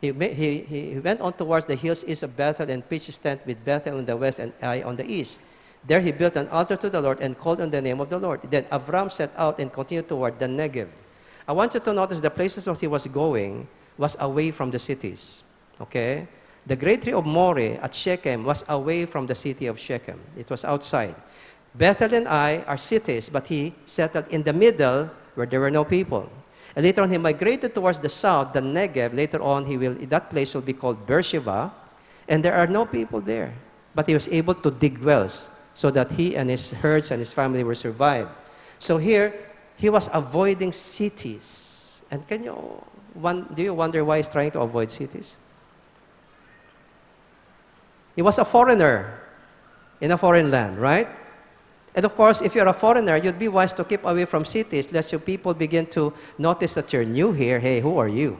[0.00, 3.40] He, he, he went on towards the hills east of Bethel and pitched his tent
[3.44, 5.42] with Bethel on the west and Ai on the east.
[5.86, 8.18] There he built an altar to the Lord and called on the name of the
[8.18, 8.42] Lord.
[8.50, 10.88] Then Avram set out and continued toward the Negev.
[11.46, 14.78] I want you to notice the places where he was going was away from the
[14.78, 15.42] cities.
[15.80, 16.28] Okay?
[16.66, 20.20] The great tree of Moreh at Shechem was away from the city of Shechem.
[20.36, 21.14] It was outside.
[21.74, 25.84] Bethel and Ai are cities, but he settled in the middle where there were no
[25.84, 26.28] people.
[26.78, 29.12] And later on, he migrated towards the south, the Negev.
[29.12, 31.72] Later on, he will, that place will be called Beersheba,
[32.28, 33.52] and there are no people there.
[33.96, 37.32] But he was able to dig wells so that he and his herds and his
[37.32, 38.28] family will survive.
[38.78, 39.34] So here,
[39.76, 42.00] he was avoiding cities.
[42.12, 42.52] And can you,
[43.12, 45.36] one, do you wonder why he's trying to avoid cities?
[48.14, 49.18] He was a foreigner
[50.00, 51.08] in a foreign land, right?
[51.94, 54.92] And of course, if you're a foreigner, you'd be wise to keep away from cities,
[54.92, 57.58] lest your people begin to notice that you're new here.
[57.58, 58.38] Hey, who are you?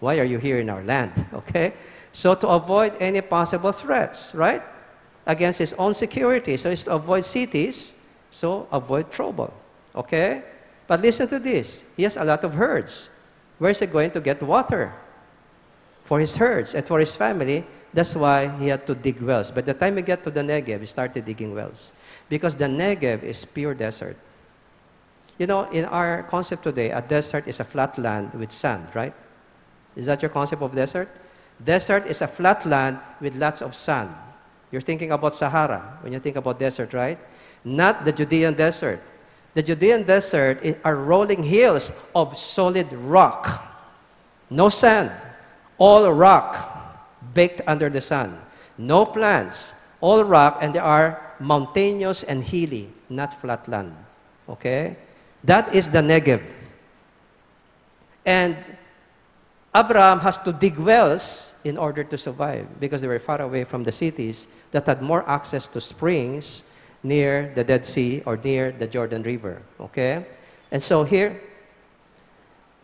[0.00, 1.12] Why are you here in our land?
[1.34, 1.72] Okay?
[2.12, 4.62] So to avoid any possible threats, right?
[5.26, 6.56] Against his own security.
[6.56, 7.94] So it's to avoid cities,
[8.30, 9.54] so avoid trouble.
[9.94, 10.42] Okay?
[10.88, 11.84] But listen to this.
[11.96, 13.10] He has a lot of herds.
[13.58, 14.92] Where is he going to get water?
[16.04, 17.64] For his herds and for his family.
[17.94, 19.50] That's why he had to dig wells.
[19.50, 21.92] By the time he got to the Negev, he started digging wells.
[22.30, 24.16] Because the Negev is pure desert.
[25.36, 29.12] You know, in our concept today, a desert is a flat land with sand, right?
[29.96, 31.08] Is that your concept of desert?
[31.62, 34.10] Desert is a flat land with lots of sand.
[34.70, 37.18] You're thinking about Sahara when you think about desert, right?
[37.64, 39.00] Not the Judean desert.
[39.54, 43.66] The Judean desert are rolling hills of solid rock.
[44.48, 45.10] No sand,
[45.76, 46.70] all rock
[47.34, 48.38] baked under the sun.
[48.78, 53.94] No plants, all rock, and there are mountainous and hilly, not flat land.
[54.48, 54.96] Okay?
[55.44, 56.42] That is the Negev.
[58.26, 58.56] And
[59.74, 63.84] Abraham has to dig wells in order to survive because they were far away from
[63.84, 66.64] the cities that had more access to springs
[67.02, 69.62] near the Dead Sea or near the Jordan River.
[69.80, 70.26] Okay?
[70.70, 71.40] And so here,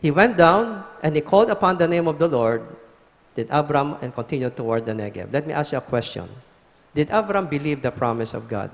[0.01, 2.63] he went down and he called upon the name of the Lord,
[3.35, 5.31] did Abram, and continued toward the Negev.
[5.31, 6.29] Let me ask you a question.
[6.97, 8.71] Did Abram believe the promise of God?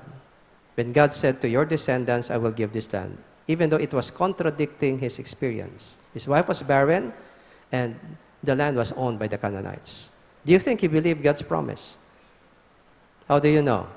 [0.76, 4.10] When God said, To your descendants, I will give this land, even though it was
[4.10, 5.98] contradicting his experience.
[6.14, 7.12] His wife was barren,
[7.70, 8.00] and
[8.42, 10.14] the land was owned by the Canaanites.
[10.46, 11.98] Do you think he believed God's promise?
[13.28, 13.88] How do you know?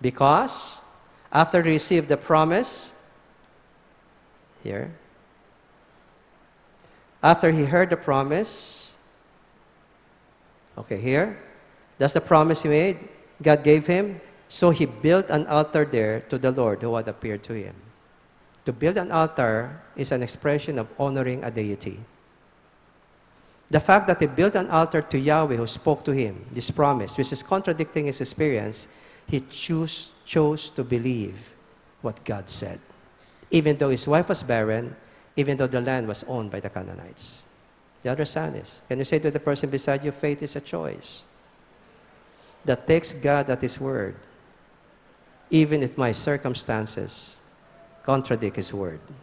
[0.00, 0.84] Because
[1.32, 2.94] after he received the promise,
[4.62, 4.92] here,
[7.24, 8.83] after he heard the promise,
[10.78, 11.38] okay, here,
[11.98, 12.98] that's the promise he made.
[13.42, 14.20] God gave him.
[14.48, 17.74] So he built an altar there to the Lord who had appeared to him.
[18.66, 22.00] To build an altar is an expression of honoring a deity.
[23.70, 27.16] The fact that he built an altar to Yahweh who spoke to him, this promise,
[27.16, 28.88] which is contradicting his experience,
[29.26, 31.54] he choose, chose to believe
[32.02, 32.78] what God said.
[33.50, 34.94] Even though his wife was barren,
[35.36, 37.43] even though the land was owned by the Canaanites.
[38.04, 38.82] You understand this?
[38.86, 41.24] Can you say to the person beside you, faith is a choice
[42.64, 44.14] that takes God at his word,
[45.50, 47.40] even if my circumstances
[48.02, 49.00] contradict his word?
[49.08, 49.14] Do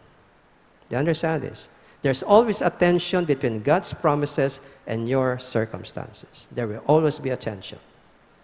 [0.90, 1.68] you understand this?
[2.02, 6.48] There's always a tension between God's promises and your circumstances.
[6.50, 7.78] There will always be a tension.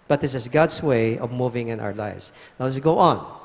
[0.07, 2.33] But this is God's way of moving in our lives.
[2.59, 3.37] Now let's go on.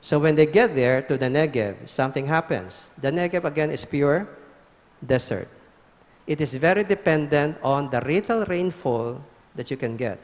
[0.00, 2.90] So when they get there to the Negev, something happens.
[2.96, 4.26] The Negev again is pure
[5.04, 5.48] desert.
[6.28, 9.24] It is very dependent on the little rainfall
[9.56, 10.20] that you can get.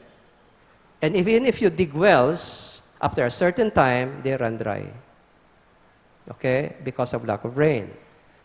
[1.01, 4.85] And even if you dig wells, after a certain time, they run dry.
[6.29, 6.75] Okay?
[6.83, 7.89] Because of lack of rain.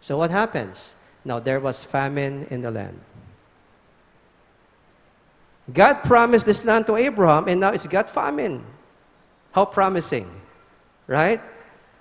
[0.00, 0.96] So what happens?
[1.22, 2.98] Now there was famine in the land.
[5.70, 8.64] God promised this land to Abraham, and now it's got famine.
[9.52, 10.28] How promising,
[11.06, 11.40] right?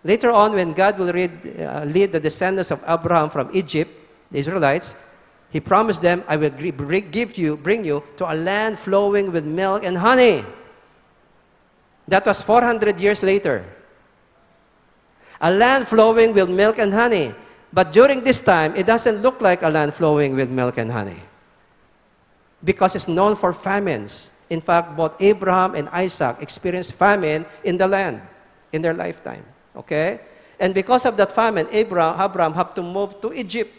[0.06, 3.92] Later on, when God will read, uh, lead the descendants of Abraham from Egypt,
[4.32, 4.96] the Israelites,
[5.50, 9.84] He promised them, I will give you, bring you to a land flowing with milk
[9.84, 10.44] and honey.
[12.08, 13.66] That was 400 years later.
[15.42, 17.34] A land flowing with milk and honey.
[17.72, 21.20] But during this time, it doesn't look like a land flowing with milk and honey
[22.64, 24.34] because it's known for famines.
[24.50, 28.22] In fact, both Abraham and Isaac experienced famine in the land
[28.74, 29.46] in their lifetime.
[29.76, 30.20] Okay?
[30.60, 33.72] And because of that famine, Abraham, Abraham had to move to Egypt.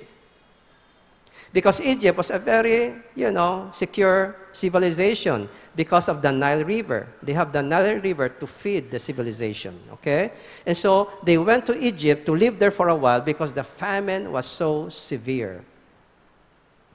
[1.53, 7.09] Because Egypt was a very, you know, secure civilization because of the Nile River.
[7.23, 10.33] They have the Nile River to feed the civilization, okay?
[10.65, 14.31] And so they went to Egypt to live there for a while because the famine
[14.31, 15.65] was so severe.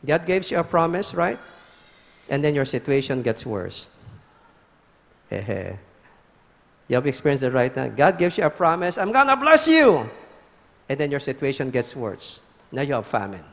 [0.05, 1.39] God gives you a promise, right?
[2.29, 3.89] and then your situation gets worse.
[5.31, 5.77] you
[6.89, 7.87] have experienced it right now.
[7.87, 10.09] God gives you a promise, I'm going to bless you.
[10.89, 12.43] And then your situation gets worse.
[12.71, 13.43] Now you have famine.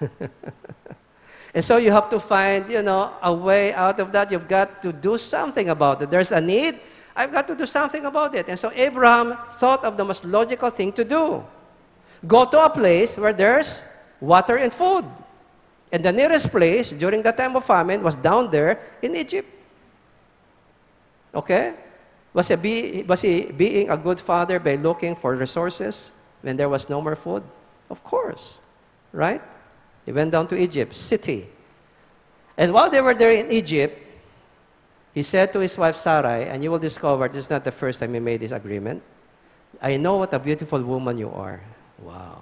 [1.54, 4.30] and so you have to find, you know, a way out of that.
[4.30, 6.10] You've got to do something about it.
[6.10, 6.80] There's a need.
[7.14, 8.48] I've got to do something about it.
[8.48, 11.44] And so Abraham thought of the most logical thing to do.
[12.26, 13.84] Go to a place where there's
[14.20, 15.04] water and food.
[15.90, 19.48] And the nearest place during the time of famine was down there in Egypt.
[21.34, 21.74] Okay?
[22.34, 26.12] Was he, be, was he being a good father by looking for resources
[26.42, 27.42] when there was no more food?
[27.90, 28.62] Of course.
[29.12, 29.42] Right?
[30.08, 31.44] He went down to Egypt, city.
[32.56, 33.92] And while they were there in Egypt,
[35.12, 38.00] he said to his wife Sarai, and you will discover this is not the first
[38.00, 39.02] time he made this agreement.
[39.82, 41.60] I know what a beautiful woman you are.
[42.00, 42.40] Wow.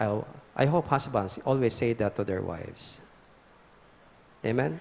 [0.00, 0.18] I,
[0.56, 3.02] I hope husbands always say that to their wives.
[4.44, 4.80] Amen?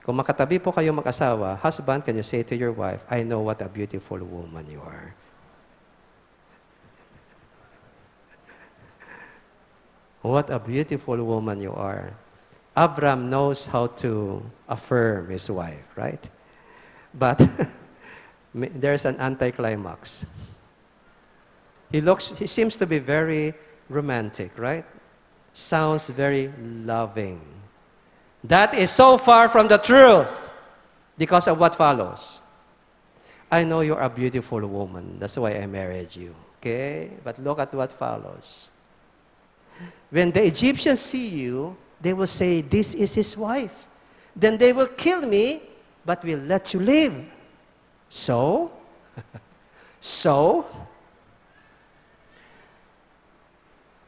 [0.00, 3.60] Kung makatabi po kayo mag-asawa, husband, can you say to your wife, I know what
[3.60, 5.12] a beautiful woman you are.
[10.26, 12.12] What a beautiful woman you are.
[12.76, 16.28] Abram knows how to affirm his wife, right?
[17.14, 17.40] But
[18.54, 20.26] there's an anticlimax.
[21.90, 23.54] He looks, he seems to be very
[23.88, 24.84] romantic, right?
[25.52, 27.40] Sounds very loving.
[28.44, 30.50] That is so far from the truth
[31.16, 32.42] because of what follows.
[33.50, 35.18] I know you're a beautiful woman.
[35.18, 36.34] That's why I married you.
[36.58, 37.10] Okay?
[37.22, 38.70] But look at what follows.
[40.16, 43.86] When the Egyptians see you, they will say, This is his wife.
[44.34, 45.60] Then they will kill me,
[46.06, 47.12] but will let you live.
[48.08, 48.72] So,
[50.00, 50.64] so,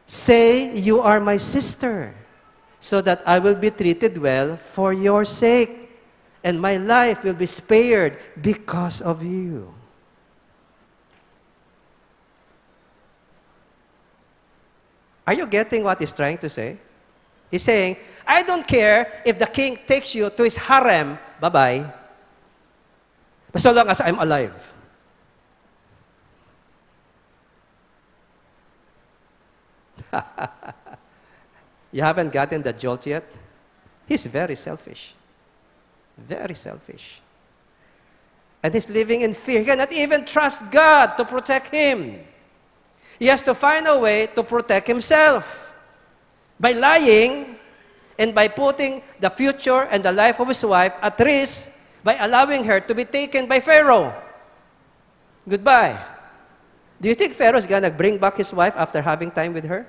[0.07, 2.15] Say, You are my sister,
[2.81, 5.93] so that I will be treated well for your sake,
[6.43, 9.75] and my life will be spared because of you.
[15.29, 16.79] Are you getting what he's trying to say?
[17.51, 21.93] He's saying, I don't care if the king takes you to his harem, bye bye.
[23.53, 24.73] But so long as I'm alive.
[31.93, 33.31] you haven't gotten the jolt yet?
[34.07, 35.13] He's very selfish.
[36.17, 37.21] Very selfish.
[38.63, 39.61] And he's living in fear.
[39.61, 42.19] He cannot even trust God to protect him.
[43.19, 45.75] He has to find a way to protect himself
[46.59, 47.57] by lying
[48.19, 51.71] and by putting the future and the life of his wife at risk
[52.03, 54.15] by allowing her to be taken by Pharaoh.
[55.49, 55.99] Goodbye.
[57.01, 59.65] Do you think Pharaoh is going to bring back his wife after having time with
[59.65, 59.87] her?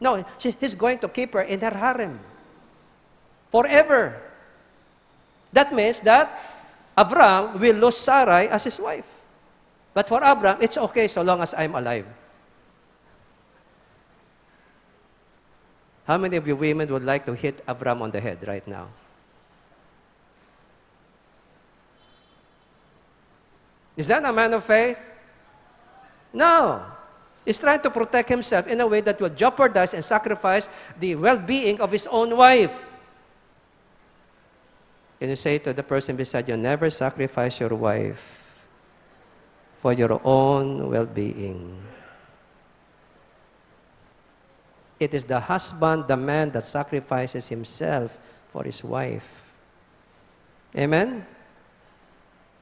[0.00, 2.20] No, he's going to keep her in her harem
[3.50, 4.20] forever.
[5.52, 6.28] That means that
[6.98, 9.08] Abraham will lose Sarai as his wife.
[9.94, 12.04] But for Abraham, it's okay so long as I'm alive.
[16.06, 18.86] How many of you women would like to hit Abraham on the head right now?
[23.96, 24.98] Is that a man of faith?
[26.32, 26.84] No.
[27.44, 30.68] He's trying to protect himself in a way that will jeopardize and sacrifice
[31.00, 32.84] the well being of his own wife.
[35.18, 38.66] Can you say to the person beside you, never sacrifice your wife
[39.78, 41.74] for your own well being?
[44.98, 48.18] It is the husband, the man that sacrifices himself
[48.52, 49.52] for his wife.
[50.76, 51.26] Amen?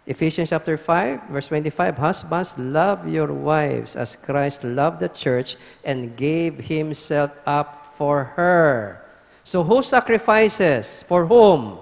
[0.06, 6.14] Ephesians chapter 5, verse 25 Husbands, love your wives as Christ loved the church and
[6.16, 9.00] gave himself up for her.
[9.44, 11.02] So, who sacrifices?
[11.04, 11.78] For whom?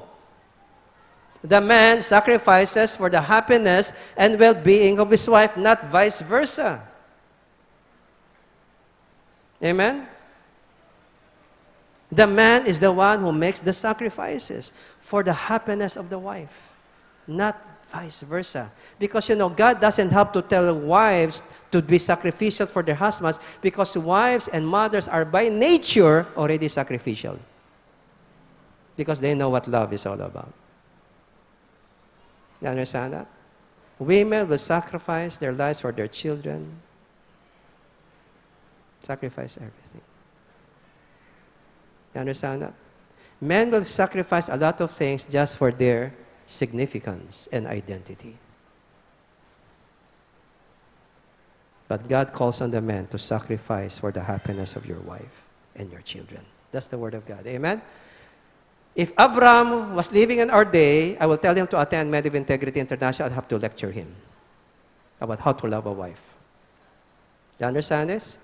[1.42, 6.86] The man sacrifices for the happiness and well being of his wife, not vice versa.
[9.62, 10.06] Amen?
[12.12, 16.68] The man is the one who makes the sacrifices for the happiness of the wife,
[17.26, 17.56] not
[17.90, 18.70] vice versa.
[18.98, 23.40] Because you know, God doesn't have to tell wives to be sacrificial for their husbands
[23.62, 27.38] because wives and mothers are by nature already sacrificial.
[28.94, 30.52] Because they know what love is all about.
[32.60, 33.26] You understand that?
[33.98, 36.76] Women will sacrifice their lives for their children,
[39.00, 40.02] sacrifice everything.
[42.14, 42.74] You understand that?
[43.40, 46.14] Men will sacrifice a lot of things just for their
[46.46, 48.36] significance and identity.
[51.88, 55.42] But God calls on the man to sacrifice for the happiness of your wife
[55.76, 56.40] and your children.
[56.70, 57.46] That's the word of God.
[57.46, 57.82] Amen?
[58.94, 62.34] If Abraham was living in our day, I will tell him to attend Men of
[62.34, 63.26] Integrity International.
[63.26, 64.14] I'd have to lecture him
[65.20, 66.34] about how to love a wife.
[67.58, 68.38] You understand this?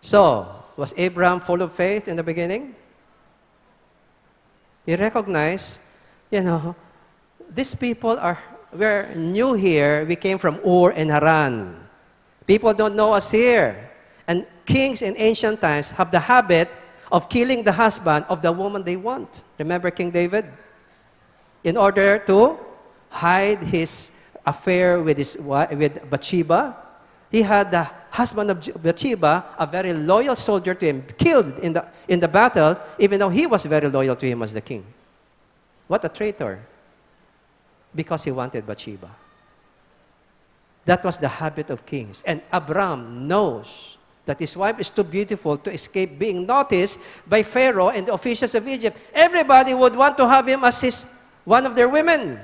[0.00, 2.74] So, was Abraham full of faith in the beginning?
[4.84, 5.80] He recognized,
[6.30, 6.76] you know,
[7.50, 8.38] these people are,
[8.72, 10.04] we're new here.
[10.04, 11.76] We came from Ur and Haran.
[12.46, 13.90] People don't know us here.
[14.28, 16.68] And kings in ancient times have the habit
[17.10, 19.44] of killing the husband of the woman they want.
[19.58, 20.46] Remember King David?
[21.64, 22.58] In order to
[23.08, 24.12] hide his
[24.44, 26.76] affair with, his, with Bathsheba,
[27.30, 31.84] he had the husband of Bathsheba, a very loyal soldier to him, killed in the,
[32.08, 34.84] in the battle, even though he was very loyal to him as the king.
[35.86, 36.64] What a traitor.
[37.94, 39.10] Because he wanted Bathsheba.
[40.86, 42.22] That was the habit of kings.
[42.26, 46.98] And Abram knows that his wife is too beautiful to escape being noticed
[47.28, 48.96] by Pharaoh and the officials of Egypt.
[49.12, 51.04] Everybody would want to have him as his,
[51.44, 52.40] one of their women.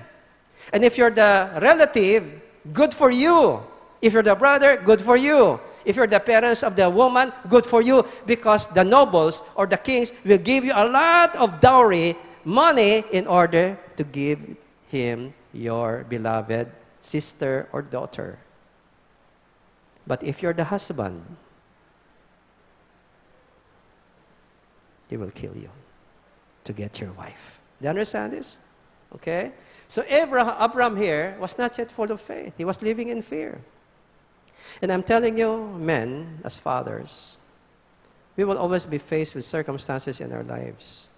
[0.72, 2.24] And if you're the relative,
[2.72, 3.71] good for you.
[4.02, 5.60] If you're the brother, good for you.
[5.84, 9.78] If you're the parents of the woman, good for you because the nobles or the
[9.78, 14.56] kings will give you a lot of dowry money in order to give
[14.88, 16.66] him your beloved
[17.00, 18.38] sister or daughter.
[20.04, 21.22] But if you're the husband,
[25.08, 25.70] he will kill you
[26.64, 27.60] to get your wife.
[27.80, 28.60] Do you understand this?
[29.14, 29.52] Okay?
[29.86, 32.54] So Abraham, Abraham here was not yet full of faith.
[32.56, 33.60] He was living in fear.
[34.80, 37.38] And I'm telling you, men, as fathers,
[38.36, 41.08] we will always be faced with circumstances in our lives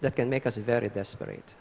[0.00, 1.54] that can make us very desperate.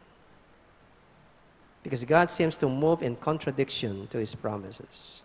[1.84, 5.24] Because God seems to move in contradiction to his promises.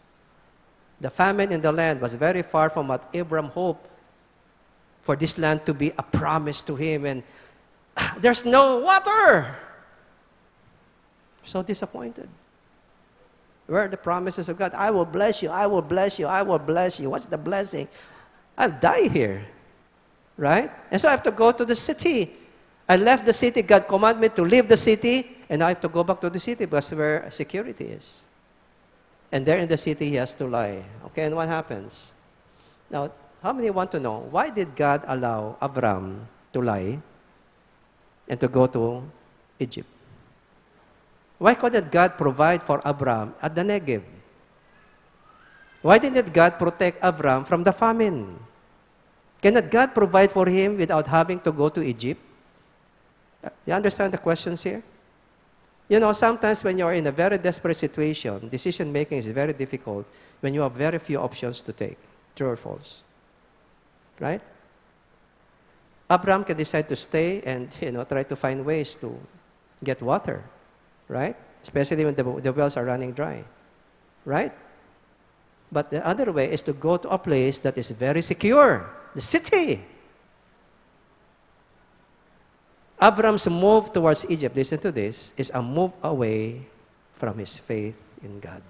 [1.01, 3.89] The famine in the land was very far from what Abram hoped
[5.03, 7.05] for this land to be a promise to him.
[7.05, 7.23] And
[8.19, 9.57] there's no water.
[11.45, 12.29] So disappointed.
[13.67, 14.73] Where are the promises of God?
[14.75, 17.11] I will bless you, I will bless you, I will bless you.
[17.11, 17.89] What's the blessing?
[18.59, 19.45] I'll die here.
[20.37, 20.71] Right?
[20.91, 22.33] And so I have to go to the city.
[22.89, 23.63] I left the city.
[23.63, 26.41] God commanded me to leave the city, and I have to go back to the
[26.41, 28.27] city because where security is.
[29.31, 30.85] And there in the city, he has to lie.
[31.07, 32.13] Okay, and what happens?
[32.91, 33.11] Now,
[33.43, 37.01] how many want to know why did God allow Abram to lie
[38.29, 39.03] and to go to
[39.59, 39.89] Egypt?
[41.43, 44.07] Why couldn't God provide for Abram at the Negev?
[45.83, 48.39] Why didn't God protect Abram from the famine?
[49.43, 52.23] Cannot God provide for him without having to go to Egypt?
[53.67, 54.85] You understand the questions here?
[55.89, 60.07] You know, sometimes when you're in a very desperate situation, decision making is very difficult
[60.39, 61.99] when you have very few options to take.
[62.37, 63.03] True or false?
[64.21, 64.41] Right?
[66.09, 69.19] Abraham can decide to stay and you know try to find ways to
[69.83, 70.45] get water.
[71.13, 71.37] Right?
[71.63, 73.45] Especially when the, the wells are running dry,
[74.25, 74.53] right?
[75.71, 79.21] But the other way is to go to a place that is very secure, the
[79.23, 79.85] city.
[83.01, 86.67] Abram's move towards Egypt, listen to this, is a move away
[87.15, 88.63] from his faith in God.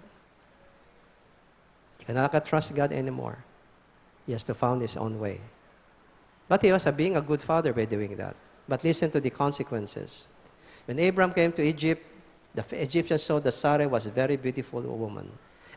[1.99, 3.39] He cannot trust God anymore.
[4.27, 5.41] He has to find his own way.
[6.49, 8.37] But he was being a good father by doing that.
[8.69, 10.29] But listen to the consequences.
[10.87, 12.05] When Abram came to Egypt,
[12.55, 15.31] the Egyptians saw that Sarah was a very beautiful woman.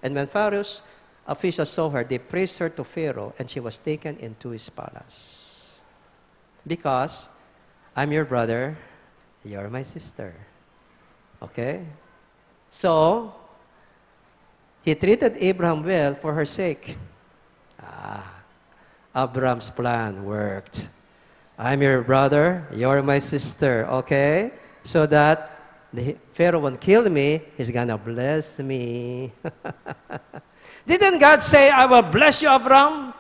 [0.04, 0.82] And when Pharaoh's
[1.26, 5.82] officials saw her, they praised her to Pharaoh, and she was taken into his palace.
[6.68, 7.30] Because
[7.96, 8.78] I'm your brother,
[9.44, 10.34] you're my sister.
[11.42, 11.86] Okay?
[12.70, 13.34] So,
[14.84, 16.98] he treated Abraham well for her sake.
[17.82, 18.44] Ah,
[19.16, 20.90] Abraham's plan worked.
[21.58, 24.52] I'm your brother, you're my sister, okay?
[24.84, 25.55] So that
[25.96, 29.32] the Pharaoh won't kill me, he's gonna bless me.
[30.88, 33.14] Didn't God say, I will bless you, Abraham?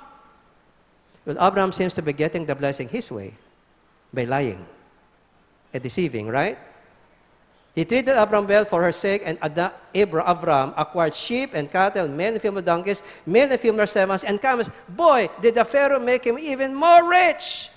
[1.26, 3.34] Well, Abraham seems to be getting the blessing his way
[4.13, 4.63] by lying
[5.73, 6.57] and deceiving, right?
[7.73, 9.38] He treated Abraham well for her sake, and
[9.93, 14.71] Abraham acquired sheep and cattle, and female donkeys, and female servants, and camels.
[14.88, 17.69] Boy, did the Pharaoh make him even more rich!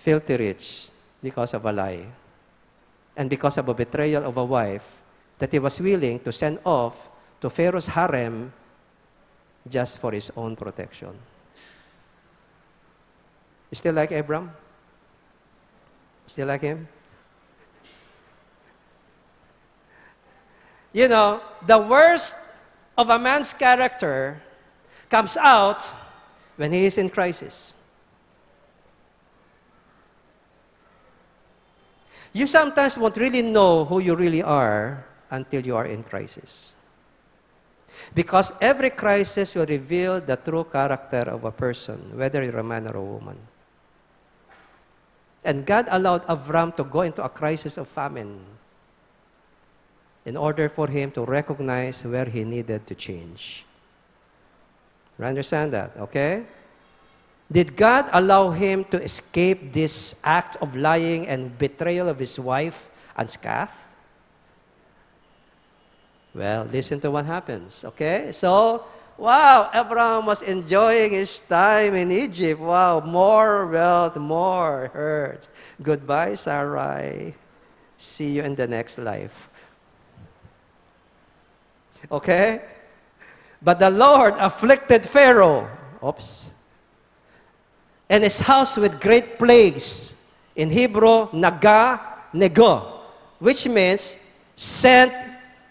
[0.00, 0.90] Filthy rich
[1.22, 2.06] because of a lie
[3.16, 5.02] and because of a betrayal of a wife
[5.38, 8.52] that he was willing to send off to Pharaoh's harem
[9.68, 11.12] just for his own protection.
[13.70, 14.50] You still like Abram?
[16.26, 16.88] Still like him?
[20.92, 22.36] You know, the worst
[22.96, 24.42] of a man's character
[25.08, 25.84] comes out
[26.56, 27.74] when he is in crisis.
[32.32, 36.74] You sometimes won't really know who you really are until you are in crisis.
[38.14, 42.86] Because every crisis will reveal the true character of a person, whether you're a man
[42.86, 43.36] or a woman.
[45.44, 48.40] And God allowed Avram to go into a crisis of famine
[50.24, 53.64] in order for him to recognize where he needed to change.
[55.18, 56.44] You understand that, okay?
[57.50, 62.90] Did God allow him to escape this act of lying and betrayal of his wife
[63.16, 63.74] unscathed?
[66.32, 68.30] Well, listen to what happens, okay?
[68.30, 68.84] So,
[69.18, 72.60] wow, Abraham was enjoying his time in Egypt.
[72.60, 75.48] Wow, more wealth, more hurt.
[75.82, 77.34] Goodbye, Sarai.
[77.96, 79.50] See you in the next life.
[82.12, 82.62] Okay?
[83.60, 85.68] But the Lord afflicted Pharaoh.
[85.98, 86.59] Oops
[88.10, 90.14] and his house with great plagues.
[90.56, 92.00] In Hebrew, naga
[92.34, 93.00] nego,
[93.38, 94.18] which means
[94.56, 95.14] sent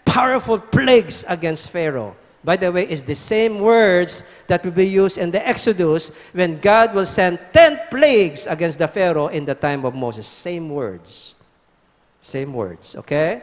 [0.06, 2.16] powerful plagues against Pharaoh.
[2.42, 6.58] By the way, it's the same words that will be used in the Exodus when
[6.58, 10.26] God will send 10 plagues against the Pharaoh in the time of Moses.
[10.26, 11.34] Same words.
[12.22, 13.42] Same words, okay?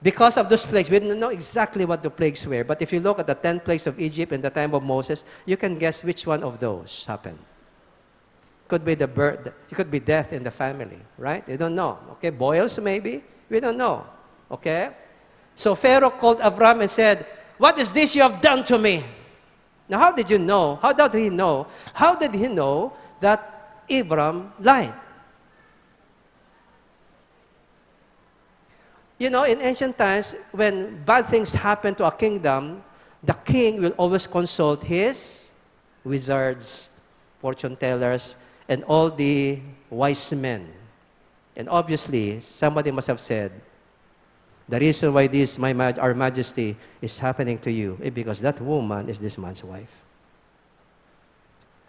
[0.00, 3.00] Because of those plagues, we don't know exactly what the plagues were, but if you
[3.00, 6.04] look at the 10 plagues of Egypt in the time of Moses, you can guess
[6.04, 7.38] which one of those happened.
[8.68, 11.46] Could be the birth, it could be death in the family, right?
[11.48, 11.98] You don't know.
[12.12, 13.22] Okay, boils maybe?
[13.50, 14.06] We don't know.
[14.50, 14.90] Okay?
[15.54, 17.26] So Pharaoh called Avram and said,
[17.58, 19.04] What is this you have done to me?
[19.88, 20.76] Now, how did you know?
[20.80, 21.66] How did he know?
[21.92, 24.94] How did he know that Abram lied?
[29.18, 32.82] You know, in ancient times, when bad things happen to a kingdom,
[33.22, 35.52] the king will always consult his
[36.02, 36.90] wizards,
[37.40, 38.36] fortune tellers,
[38.68, 39.58] and all the
[39.90, 40.68] wise men.
[41.56, 43.52] And obviously, somebody must have said,
[44.68, 49.08] the reason why this, my, our majesty, is happening to you is because that woman
[49.08, 50.02] is this man's wife.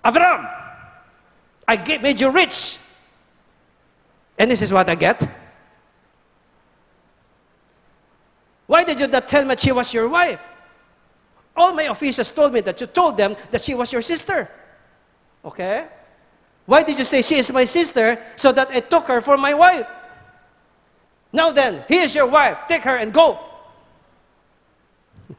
[0.04, 0.52] Avram,
[1.68, 2.78] I get, made you rich.
[4.38, 5.28] And this is what I get.
[8.68, 10.44] Why did you not tell me she was your wife?
[11.56, 14.50] All my officials told me that you told them that she was your sister.
[15.44, 15.88] Okay?
[16.66, 19.54] Why did you say she is my sister so that I took her for my
[19.54, 19.88] wife?
[21.32, 22.58] Now then, he is your wife.
[22.68, 23.38] Take her and go.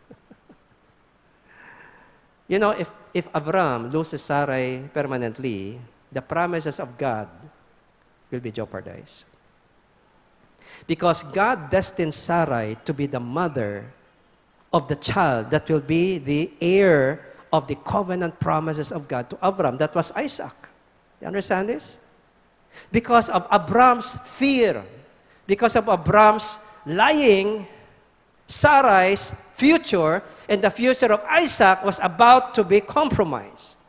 [2.49, 5.81] you know, if, if Avram loses Sarai permanently,
[6.13, 7.29] the promises of God
[8.31, 9.25] will be jeopardized.
[10.87, 13.91] Because God destined Sarai to be the mother
[14.73, 19.37] of the child that will be the heir of the covenant promises of God to
[19.37, 19.79] Avram.
[19.79, 20.53] That was Isaac.
[21.21, 21.99] You understand this?
[22.93, 24.85] Because of Abram's fear,
[25.47, 27.67] because of Abram's lying,
[28.47, 33.81] Sarai's future and the future of Isaac was about to be compromised.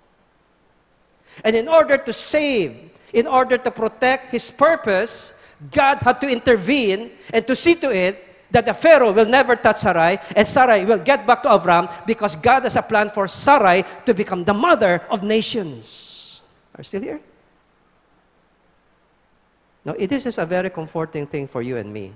[1.43, 5.33] And in order to save, in order to protect his purpose,
[5.71, 9.77] God had to intervene and to see to it that the Pharaoh will never touch
[9.77, 13.83] Sarai and Sarai will get back to Avram because God has a plan for Sarai
[14.05, 16.16] to become the mother of nations.
[16.77, 17.19] Are still here?
[19.83, 22.13] Now, this is a very comforting thing for you and me.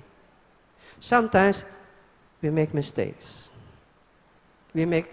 [0.99, 1.63] Sometimes
[2.41, 3.49] we make mistakes.
[4.73, 5.07] We make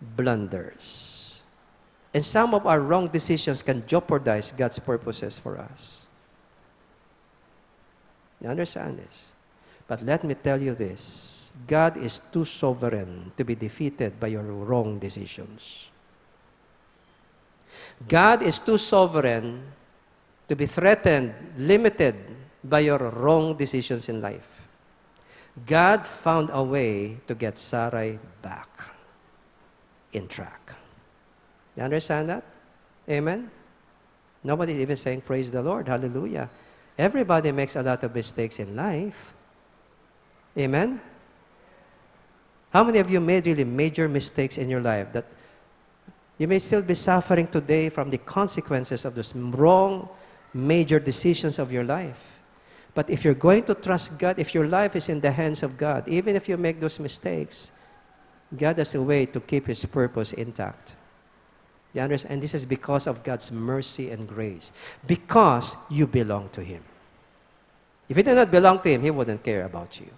[0.00, 1.42] blunders.
[2.14, 6.06] And some of our wrong decisions can jeopardize God's purposes for us.
[8.40, 9.32] You understand this?
[9.86, 14.42] But let me tell you this God is too sovereign to be defeated by your
[14.42, 15.88] wrong decisions.
[18.08, 19.62] God is too sovereign
[20.48, 22.16] to be threatened, limited
[22.64, 24.68] by your wrong decisions in life.
[25.66, 28.68] God found a way to get Sarai back
[30.12, 30.72] in track.
[31.76, 32.44] You understand that?
[33.08, 33.50] Amen?
[34.44, 36.48] Nobody's even saying, Praise the Lord, hallelujah.
[36.98, 39.34] Everybody makes a lot of mistakes in life.
[40.58, 41.00] Amen?
[42.72, 45.26] How many of you made really major mistakes in your life that
[46.42, 50.08] you may still be suffering today from the consequences of those wrong
[50.52, 52.40] major decisions of your life?
[52.94, 55.78] But if you're going to trust God, if your life is in the hands of
[55.78, 57.70] God, even if you make those mistakes,
[58.58, 60.96] God has a way to keep His purpose intact.
[61.94, 62.34] You understand?
[62.34, 64.72] And this is because of God's mercy and grace.
[65.06, 66.82] Because you belong to Him.
[68.08, 70.10] If you did not belong to Him, He wouldn't care about you.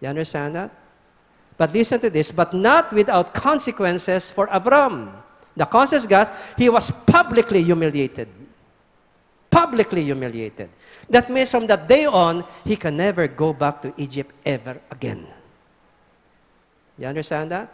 [0.00, 0.70] You understand that?
[1.58, 5.12] But listen to this, but not without consequences for Abram.
[5.56, 8.28] The consequence, guys, he was publicly humiliated
[9.56, 10.68] publicly humiliated.
[11.08, 15.26] That means from that day on, he can never go back to Egypt ever again.
[16.98, 17.72] You understand that?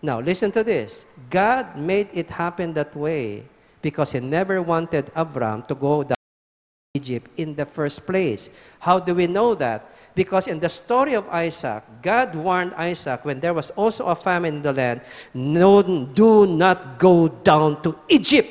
[0.00, 1.04] Now, listen to this.
[1.28, 3.44] God made it happen that way
[3.82, 8.48] because he never wanted Abram to go down to Egypt in the first place.
[8.80, 9.84] How do we know that?
[10.18, 14.56] Because in the story of Isaac, God warned Isaac when there was also a famine
[14.56, 15.00] in the land,
[15.32, 18.50] no, do not go down to Egypt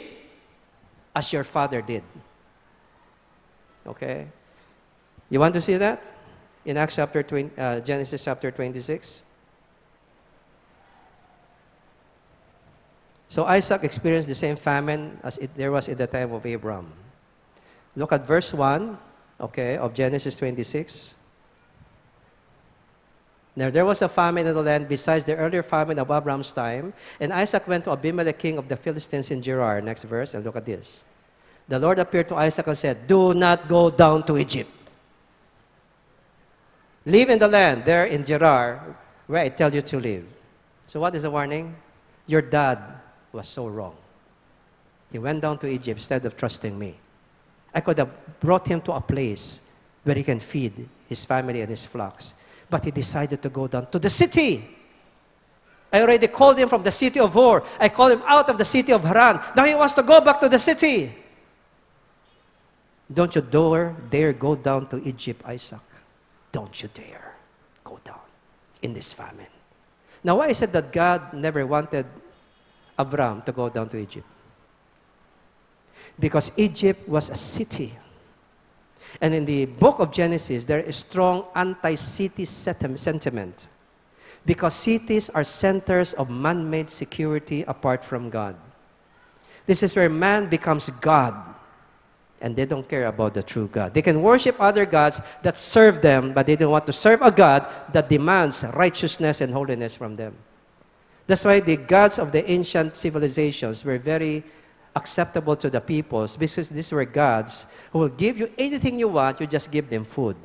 [1.14, 2.04] as your father did.
[3.86, 4.28] Okay?
[5.30, 6.02] You want to see that?
[6.64, 9.24] In Acts chapter 20, uh, Genesis chapter 26.
[13.28, 16.88] So Isaac experienced the same famine as it, there was in the time of Abraham.
[17.94, 18.98] Look at verse 1,
[19.42, 21.16] okay, of Genesis 26.
[23.58, 26.94] Now there was a famine in the land besides the earlier famine of Abraham's time,
[27.20, 29.82] and Isaac went to Abimelech, king of the Philistines in Gerar.
[29.82, 31.04] Next verse, and look at this.
[31.68, 34.70] The Lord appeared to Isaac and said, Do not go down to Egypt.
[37.04, 38.96] Live in the land there in Gerar,
[39.26, 40.26] where I tell you to live.
[40.86, 41.76] So, what is the warning?
[42.28, 42.78] Your dad
[43.32, 43.96] was so wrong.
[45.12, 46.96] He went down to Egypt instead of trusting me.
[47.74, 49.62] I could have brought him to a place
[50.04, 52.36] where he can feed his family and his flocks.
[52.70, 54.64] But he decided to go down to the city.
[55.92, 57.64] I already called him from the city of Ur.
[57.80, 59.40] I called him out of the city of Haran.
[59.56, 61.14] Now he wants to go back to the city.
[63.12, 65.80] Don't you dare, dare go down to Egypt, Isaac.
[66.52, 67.36] Don't you dare
[67.84, 68.20] go down
[68.82, 69.48] in this famine.
[70.24, 72.06] Now, why is it that God never wanted
[72.98, 74.28] Abram to go down to Egypt?
[76.20, 77.94] Because Egypt was a city.
[79.22, 83.68] And in the book of Genesis, there is strong anti city sentiment.
[84.46, 88.56] Because cities are centers of man made security apart from God.
[89.66, 91.36] This is where man becomes God
[92.40, 93.94] and they don't care about the true God.
[93.94, 97.32] They can worship other gods that serve them, but they don't want to serve a
[97.32, 100.36] God that demands righteousness and holiness from them.
[101.26, 104.44] That's why the gods of the ancient civilizations were very
[104.98, 109.40] acceptable to the peoples because these were gods who will give you anything you want,
[109.40, 110.36] you just give them food.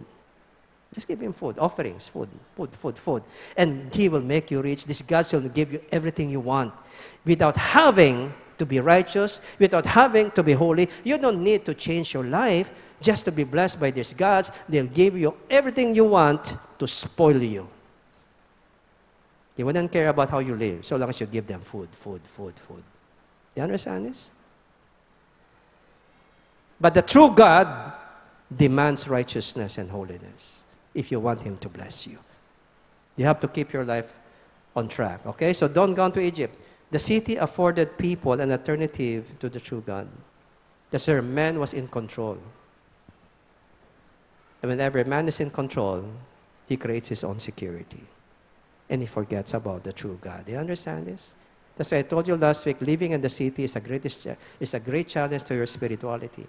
[0.94, 3.22] Just give him food, offerings, food, food, food, food.
[3.56, 4.84] And he will make you rich.
[4.84, 6.72] These gods will give you everything you want
[7.24, 10.88] without having to be righteous, without having to be holy.
[11.02, 14.50] You don't need to change your life just to be blessed by these gods.
[14.68, 17.66] They'll give you everything you want to spoil you.
[19.56, 22.20] They wouldn't care about how you live so long as you give them food, food,
[22.24, 22.82] food, food.
[23.54, 24.30] Do you understand this?
[26.82, 27.92] But the true God
[28.50, 30.62] demands righteousness and holiness
[30.94, 32.18] if you want Him to bless you.
[33.14, 34.12] You have to keep your life
[34.74, 35.24] on track.
[35.24, 35.52] Okay?
[35.52, 36.58] So don't go to Egypt.
[36.90, 40.08] The city afforded people an alternative to the true God.
[40.90, 42.36] That's where man was in control.
[44.60, 46.04] And whenever man is in control,
[46.66, 48.02] he creates his own security.
[48.90, 50.46] And he forgets about the true God.
[50.46, 51.34] Do you understand this?
[51.76, 54.26] That's why I told you last week, living in the city is a, greatest,
[54.58, 56.46] is a great challenge to your spirituality.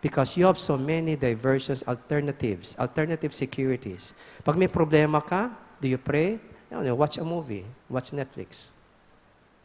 [0.00, 4.14] Because you have so many diversions, alternatives, alternative securities.
[4.44, 6.38] Pag may problema ka, do you pray?
[6.70, 8.68] No, no, watch a movie, watch Netflix.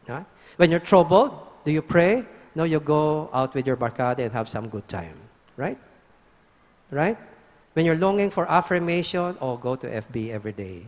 [0.08, 0.26] Right?
[0.56, 1.32] When you're troubled,
[1.64, 2.26] do you pray?
[2.54, 5.16] No, you go out with your barkada and have some good time.
[5.56, 5.78] Right?
[6.90, 7.18] Right?
[7.74, 10.86] When you're longing for affirmation, oh, go to FB every day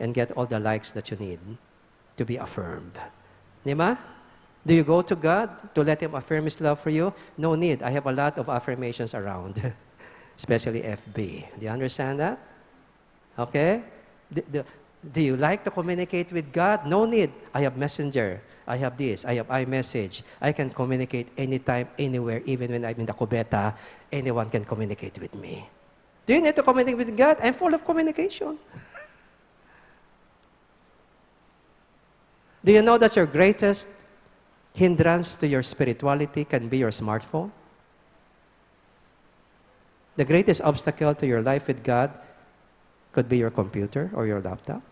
[0.00, 1.40] and get all the likes that you need
[2.16, 2.92] to be affirmed.
[3.64, 3.98] Nima?
[4.66, 7.14] Do you go to God to let Him affirm His love for you?
[7.38, 7.86] No need.
[7.86, 9.62] I have a lot of affirmations around,
[10.36, 11.14] especially FB.
[11.54, 12.40] Do you understand that?
[13.38, 13.84] Okay?
[14.26, 14.64] Do, do,
[15.12, 16.84] do, you like to communicate with God?
[16.84, 17.30] No need.
[17.54, 18.42] I have Messenger.
[18.66, 19.24] I have this.
[19.24, 20.24] I have iMessage.
[20.42, 23.72] I can communicate anytime, anywhere, even when I'm in the kubeta.
[24.10, 25.70] Anyone can communicate with me.
[26.26, 27.36] Do you need to communicate with God?
[27.40, 28.58] I'm full of communication.
[32.64, 33.86] Do you know that your greatest
[34.76, 37.50] hindrance to your spirituality can be your smartphone?
[40.16, 42.12] The greatest obstacle to your life with God
[43.12, 44.82] could be your computer or your laptop.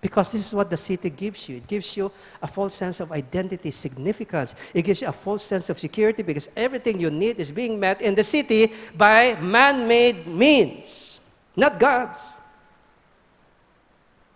[0.00, 1.56] Because this is what the city gives you.
[1.56, 2.10] It gives you
[2.40, 4.54] a false sense of identity, significance.
[4.74, 8.00] It gives you a false sense of security because everything you need is being met
[8.02, 11.20] in the city by man made means,
[11.56, 12.41] not God's.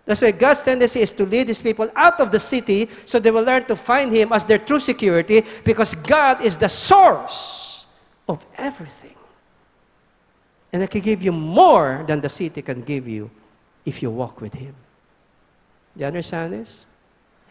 [0.07, 3.33] That's why God's tendency is to lead his people out of the city so they
[3.33, 7.87] will learn to find him as their true security because God is the source
[8.29, 9.17] of everything.
[10.73, 13.31] And he can give you more than the city can give you
[13.85, 14.75] if you walk with him.
[15.97, 16.87] Do you understand this?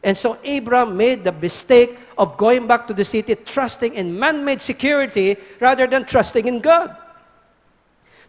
[0.01, 4.45] And so Abram made the mistake of going back to the city, trusting in man
[4.45, 6.95] made security rather than trusting in God.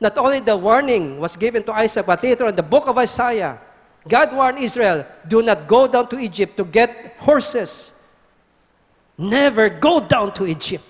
[0.01, 3.61] Not only the warning was given to Isaac, but later in the book of Isaiah,
[4.09, 7.93] God warned Israel, do not go down to Egypt to get horses.
[9.19, 10.85] Never go down to Egypt.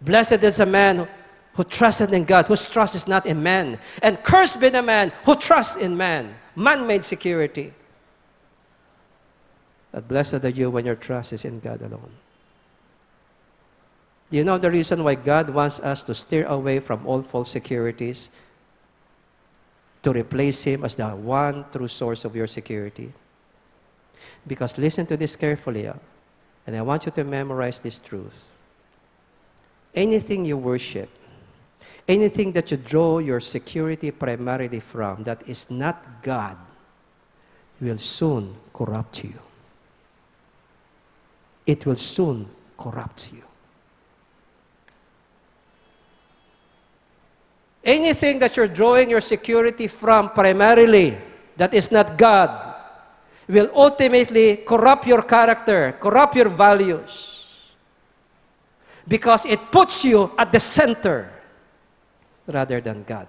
[0.00, 1.08] Blessed is a man
[1.54, 3.78] who trusted in God, whose trust is not in man.
[4.02, 7.72] And cursed be the man who trusts in man, man made security.
[9.92, 12.10] But blessed are you when your trust is in God alone.
[14.30, 17.50] Do you know the reason why God wants us to steer away from all false
[17.50, 18.30] securities
[20.04, 23.12] to replace Him as the one true source of your security.
[24.46, 25.94] Because listen to this carefully, uh,
[26.66, 28.50] and I want you to memorize this truth.
[29.94, 31.08] Anything you worship,
[32.06, 36.58] anything that you draw your security primarily from that is not God
[37.80, 39.38] will soon corrupt you.
[41.66, 43.43] It will soon corrupt you.
[47.84, 51.18] Anything that you're drawing your security from primarily
[51.56, 52.74] that is not God
[53.46, 57.44] will ultimately corrupt your character, corrupt your values.
[59.06, 61.30] Because it puts you at the center
[62.46, 63.28] rather than God.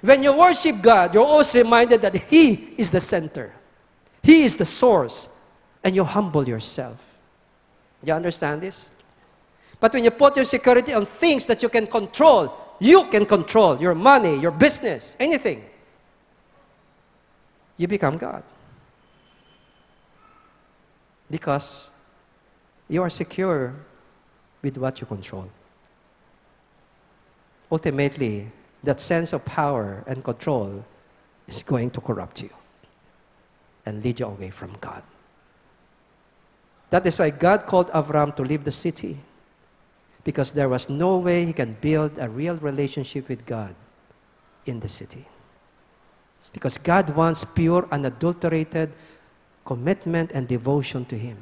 [0.00, 3.52] When you worship God, you're always reminded that He is the center,
[4.22, 5.28] He is the source,
[5.82, 7.04] and you humble yourself.
[8.04, 8.90] You understand this?
[9.80, 13.78] But when you put your security on things that you can control, you can control
[13.78, 15.64] your money, your business, anything,
[17.76, 18.42] you become God.
[21.30, 21.90] Because
[22.88, 23.74] you are secure
[24.62, 25.48] with what you control.
[27.70, 28.50] Ultimately,
[28.82, 30.84] that sense of power and control
[31.46, 32.50] is going to corrupt you
[33.86, 35.02] and lead you away from God.
[36.90, 39.18] That is why God called Avram to leave the city
[40.28, 43.74] because there was no way he can build a real relationship with God
[44.66, 45.24] in the city.
[46.52, 48.92] Because God wants pure, unadulterated
[49.64, 51.38] commitment and devotion to Him.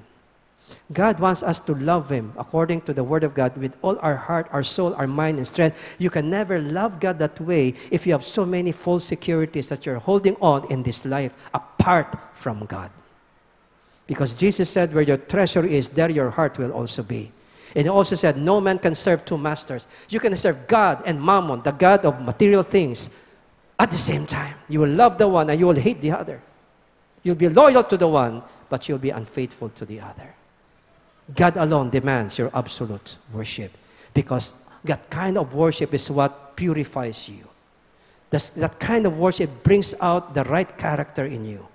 [0.92, 4.14] God wants us to love Him according to the Word of God with all our
[4.14, 5.76] heart, our soul, our mind, and strength.
[5.98, 9.84] You can never love God that way if you have so many false securities that
[9.84, 12.92] you're holding on in this life apart from God.
[14.06, 17.32] Because Jesus said, Where your treasure is, there your heart will also be.
[17.76, 19.86] And he also said, No man can serve two masters.
[20.08, 23.10] You can serve God and Mammon, the God of material things,
[23.78, 24.54] at the same time.
[24.66, 26.40] You will love the one and you will hate the other.
[27.22, 30.34] You'll be loyal to the one, but you'll be unfaithful to the other.
[31.34, 33.72] God alone demands your absolute worship
[34.14, 34.54] because
[34.84, 37.44] that kind of worship is what purifies you.
[38.30, 41.66] That kind of worship brings out the right character in you.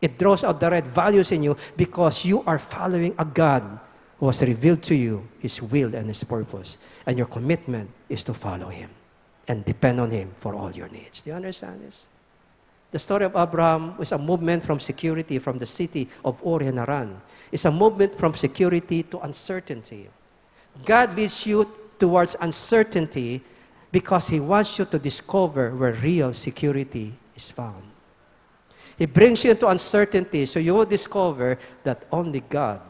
[0.00, 3.80] It draws out the right values in you because you are following a God
[4.18, 6.78] who has revealed to you His will and His purpose.
[7.06, 8.90] And your commitment is to follow Him
[9.46, 11.20] and depend on Him for all your needs.
[11.20, 12.08] Do you understand this?
[12.90, 16.78] The story of Abraham was a movement from security from the city of Ur and
[16.78, 17.20] Haran.
[17.52, 20.08] It's a movement from security to uncertainty.
[20.84, 23.42] God leads you towards uncertainty
[23.92, 27.84] because He wants you to discover where real security is found.
[28.96, 32.80] He brings you into uncertainty so you will discover that only God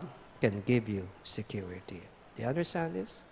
[0.40, 2.02] can give you security.
[2.36, 3.22] Do you understand this?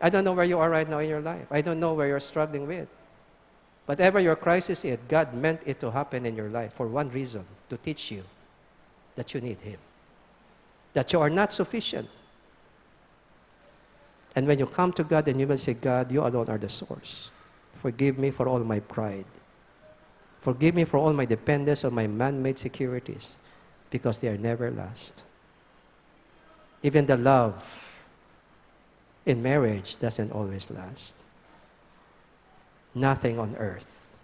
[0.00, 1.46] I don't know where you are right now in your life.
[1.50, 2.88] I don't know where you're struggling with.
[3.86, 7.44] Whatever your crisis is, God meant it to happen in your life for one reason
[7.70, 8.24] to teach you
[9.14, 9.78] that you need Him,
[10.94, 12.08] that you are not sufficient.
[14.34, 16.68] And when you come to God and you will say, God, you alone are the
[16.68, 17.30] source.
[17.76, 19.26] Forgive me for all my pride.
[20.40, 23.38] Forgive me for all my dependence on my man made securities
[23.92, 25.22] because they are never last.
[26.82, 27.62] Even the love
[29.24, 31.14] in marriage doesn't always last.
[32.94, 34.16] Nothing on earth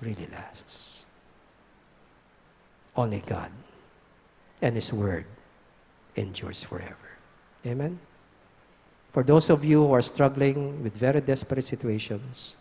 [0.00, 1.04] really lasts.
[2.96, 3.52] Only God
[4.60, 5.26] and His Word
[6.16, 7.20] endures forever.
[7.64, 8.00] Amen?
[9.12, 12.56] For those of you who are struggling with very desperate situations,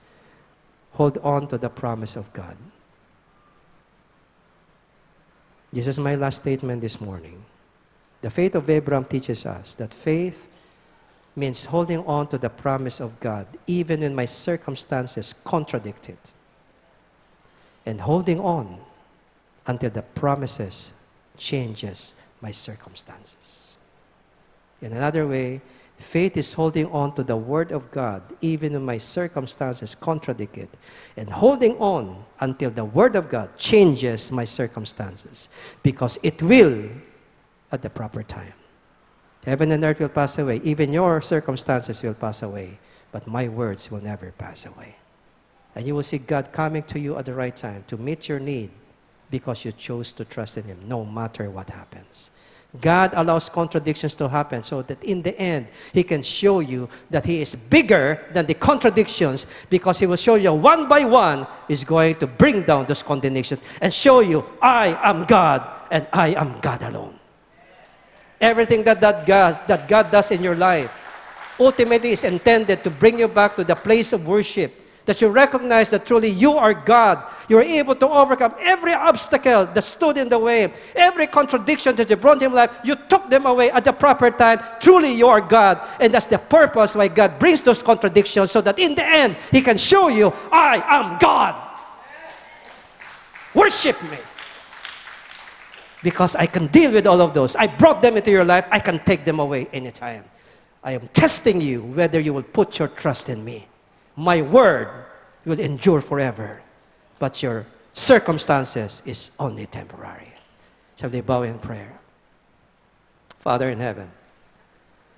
[0.91, 2.57] hold on to the promise of God.
[5.71, 7.43] This is my last statement this morning.
[8.21, 10.47] The faith of Abraham teaches us that faith
[11.35, 16.33] means holding on to the promise of God even when my circumstances contradict it.
[17.85, 18.79] And holding on
[19.67, 20.93] until the promises
[21.37, 23.75] changes my circumstances.
[24.81, 25.61] In another way,
[25.97, 30.69] faith is holding on to the word of God even when my circumstances contradict it
[31.15, 35.49] and holding on until the word of God changes my circumstances
[35.83, 36.89] because it will
[37.71, 38.53] at the proper time.
[39.45, 40.59] Heaven and earth will pass away.
[40.63, 42.79] Even your circumstances will pass away.
[43.11, 44.97] But my words will never pass away.
[45.73, 48.39] And you will see God coming to you at the right time to meet your
[48.39, 48.71] need
[49.31, 52.31] because you chose to trust in Him no matter what happens.
[52.81, 57.25] God allows contradictions to happen so that in the end, He can show you that
[57.25, 61.83] He is bigger than the contradictions because He will show you one by one, is
[61.83, 66.59] going to bring down those contradictions and show you, I am God and I am
[66.59, 67.17] God alone.
[68.39, 70.91] Everything that, that, God, that God does in your life
[71.59, 74.86] ultimately is intended to bring you back to the place of worship.
[75.07, 77.23] That you recognize that truly you are God.
[77.49, 82.17] You're able to overcome every obstacle that stood in the way, every contradiction that you
[82.17, 82.75] brought in life.
[82.83, 84.59] You took them away at the proper time.
[84.79, 85.81] Truly, you are God.
[85.99, 89.61] And that's the purpose why God brings those contradictions so that in the end, He
[89.61, 91.55] can show you, I am God.
[93.55, 94.19] Worship me
[96.03, 97.55] because I can deal with all of those.
[97.55, 100.25] I brought them into your life, I can take them away anytime.
[100.83, 103.67] I am testing you whether you will put your trust in me.
[104.17, 104.89] My word
[105.45, 106.63] will endure forever,
[107.19, 110.33] but your circumstances is only temporary.
[110.99, 111.93] Shall we bow in prayer?
[113.37, 114.09] Father in heaven,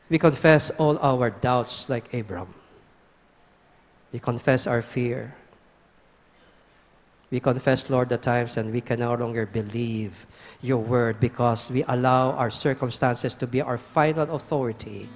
[0.10, 2.54] we confess all our doubts like Abram.
[4.12, 5.34] We confess our fear.
[7.32, 10.26] We confess, Lord, the times and we can no longer believe
[10.62, 15.08] your word because we allow our circumstances to be our final authority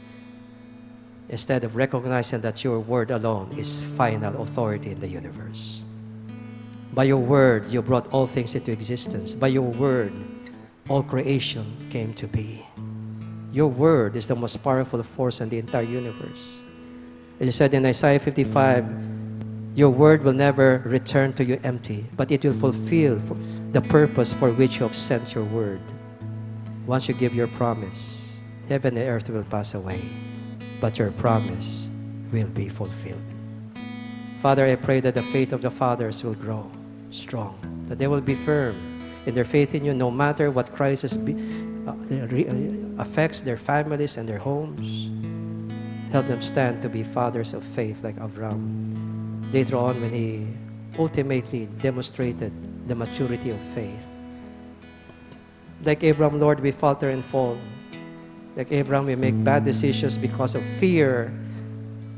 [1.33, 5.81] instead of recognizing that your word alone is final authority in the universe.
[6.93, 9.33] By your word, you brought all things into existence.
[9.33, 10.13] By your word,
[10.87, 12.63] all creation came to be.
[13.51, 16.61] Your word is the most powerful force in the entire universe.
[17.39, 18.85] It is said in Isaiah 55,
[19.73, 23.17] your word will never return to you empty, but it will fulfill
[23.71, 25.81] the purpose for which you have sent your word.
[26.85, 29.99] Once you give your promise, heaven and earth will pass away,
[30.83, 31.89] but your promise
[32.33, 33.23] will be fulfilled.
[34.41, 36.69] Father, I pray that the faith of the fathers will grow
[37.09, 37.55] strong,
[37.87, 38.75] that they will be firm
[39.25, 41.39] in their faith in you no matter what crisis be,
[41.87, 45.07] uh, uh affects their families and their homes.
[46.11, 50.51] Help them stand to be fathers of faith like Abraham later on when he
[50.99, 52.51] ultimately demonstrated
[52.89, 54.19] the maturity of faith.
[55.85, 57.55] Like Abraham, Lord, we falter and fall.
[58.55, 61.33] Like Abraham, we make bad decisions because of fear,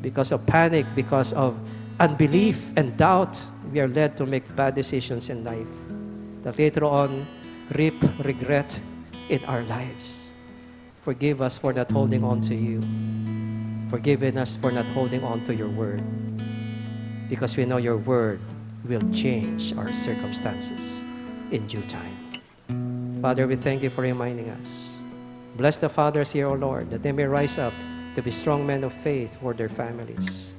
[0.01, 1.55] because of panic, because of
[1.99, 3.41] unbelief and doubt.
[3.71, 5.67] We are led to make bad decisions in life
[6.43, 7.25] that later on
[7.73, 8.79] reap regret
[9.29, 10.31] in our lives.
[11.01, 12.81] Forgive us for not holding on to you.
[13.89, 16.03] Forgive us for not holding on to your word
[17.29, 18.39] because we know your word
[18.86, 21.03] will change our circumstances
[21.51, 23.21] in due time.
[23.21, 24.84] Father, we thank you for reminding us.
[25.56, 27.74] Bless the fathers here, O Lord, that they may rise up
[28.16, 30.53] to be strong men of faith for their families.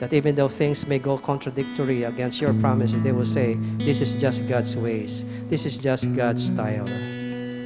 [0.00, 4.14] That even though things may go contradictory against your promises, they will say, This is
[4.14, 5.24] just God's ways.
[5.48, 6.88] This is just God's style.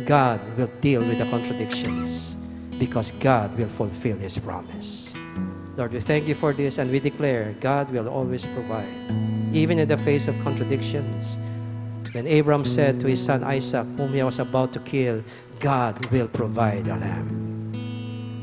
[0.06, 2.36] God will deal with the contradictions
[2.78, 5.14] because God will fulfill His promise.
[5.76, 8.90] Lord, we thank you for this and we declare God will always provide,
[9.52, 11.38] even in the face of contradictions.
[12.12, 15.22] When Abram said to his son Isaac, whom he was about to kill,
[15.60, 17.72] God will provide a lamb.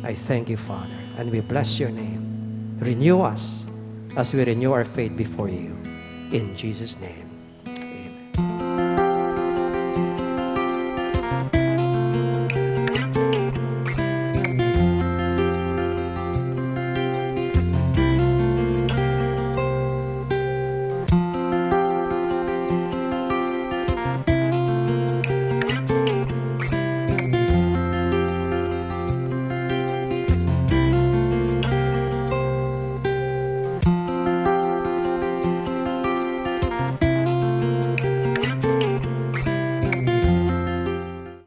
[0.03, 2.77] I thank you, Father, and we bless your name.
[2.79, 3.65] Renew us
[4.15, 5.75] as we renew our faith before you.
[6.31, 7.26] In Jesus' name.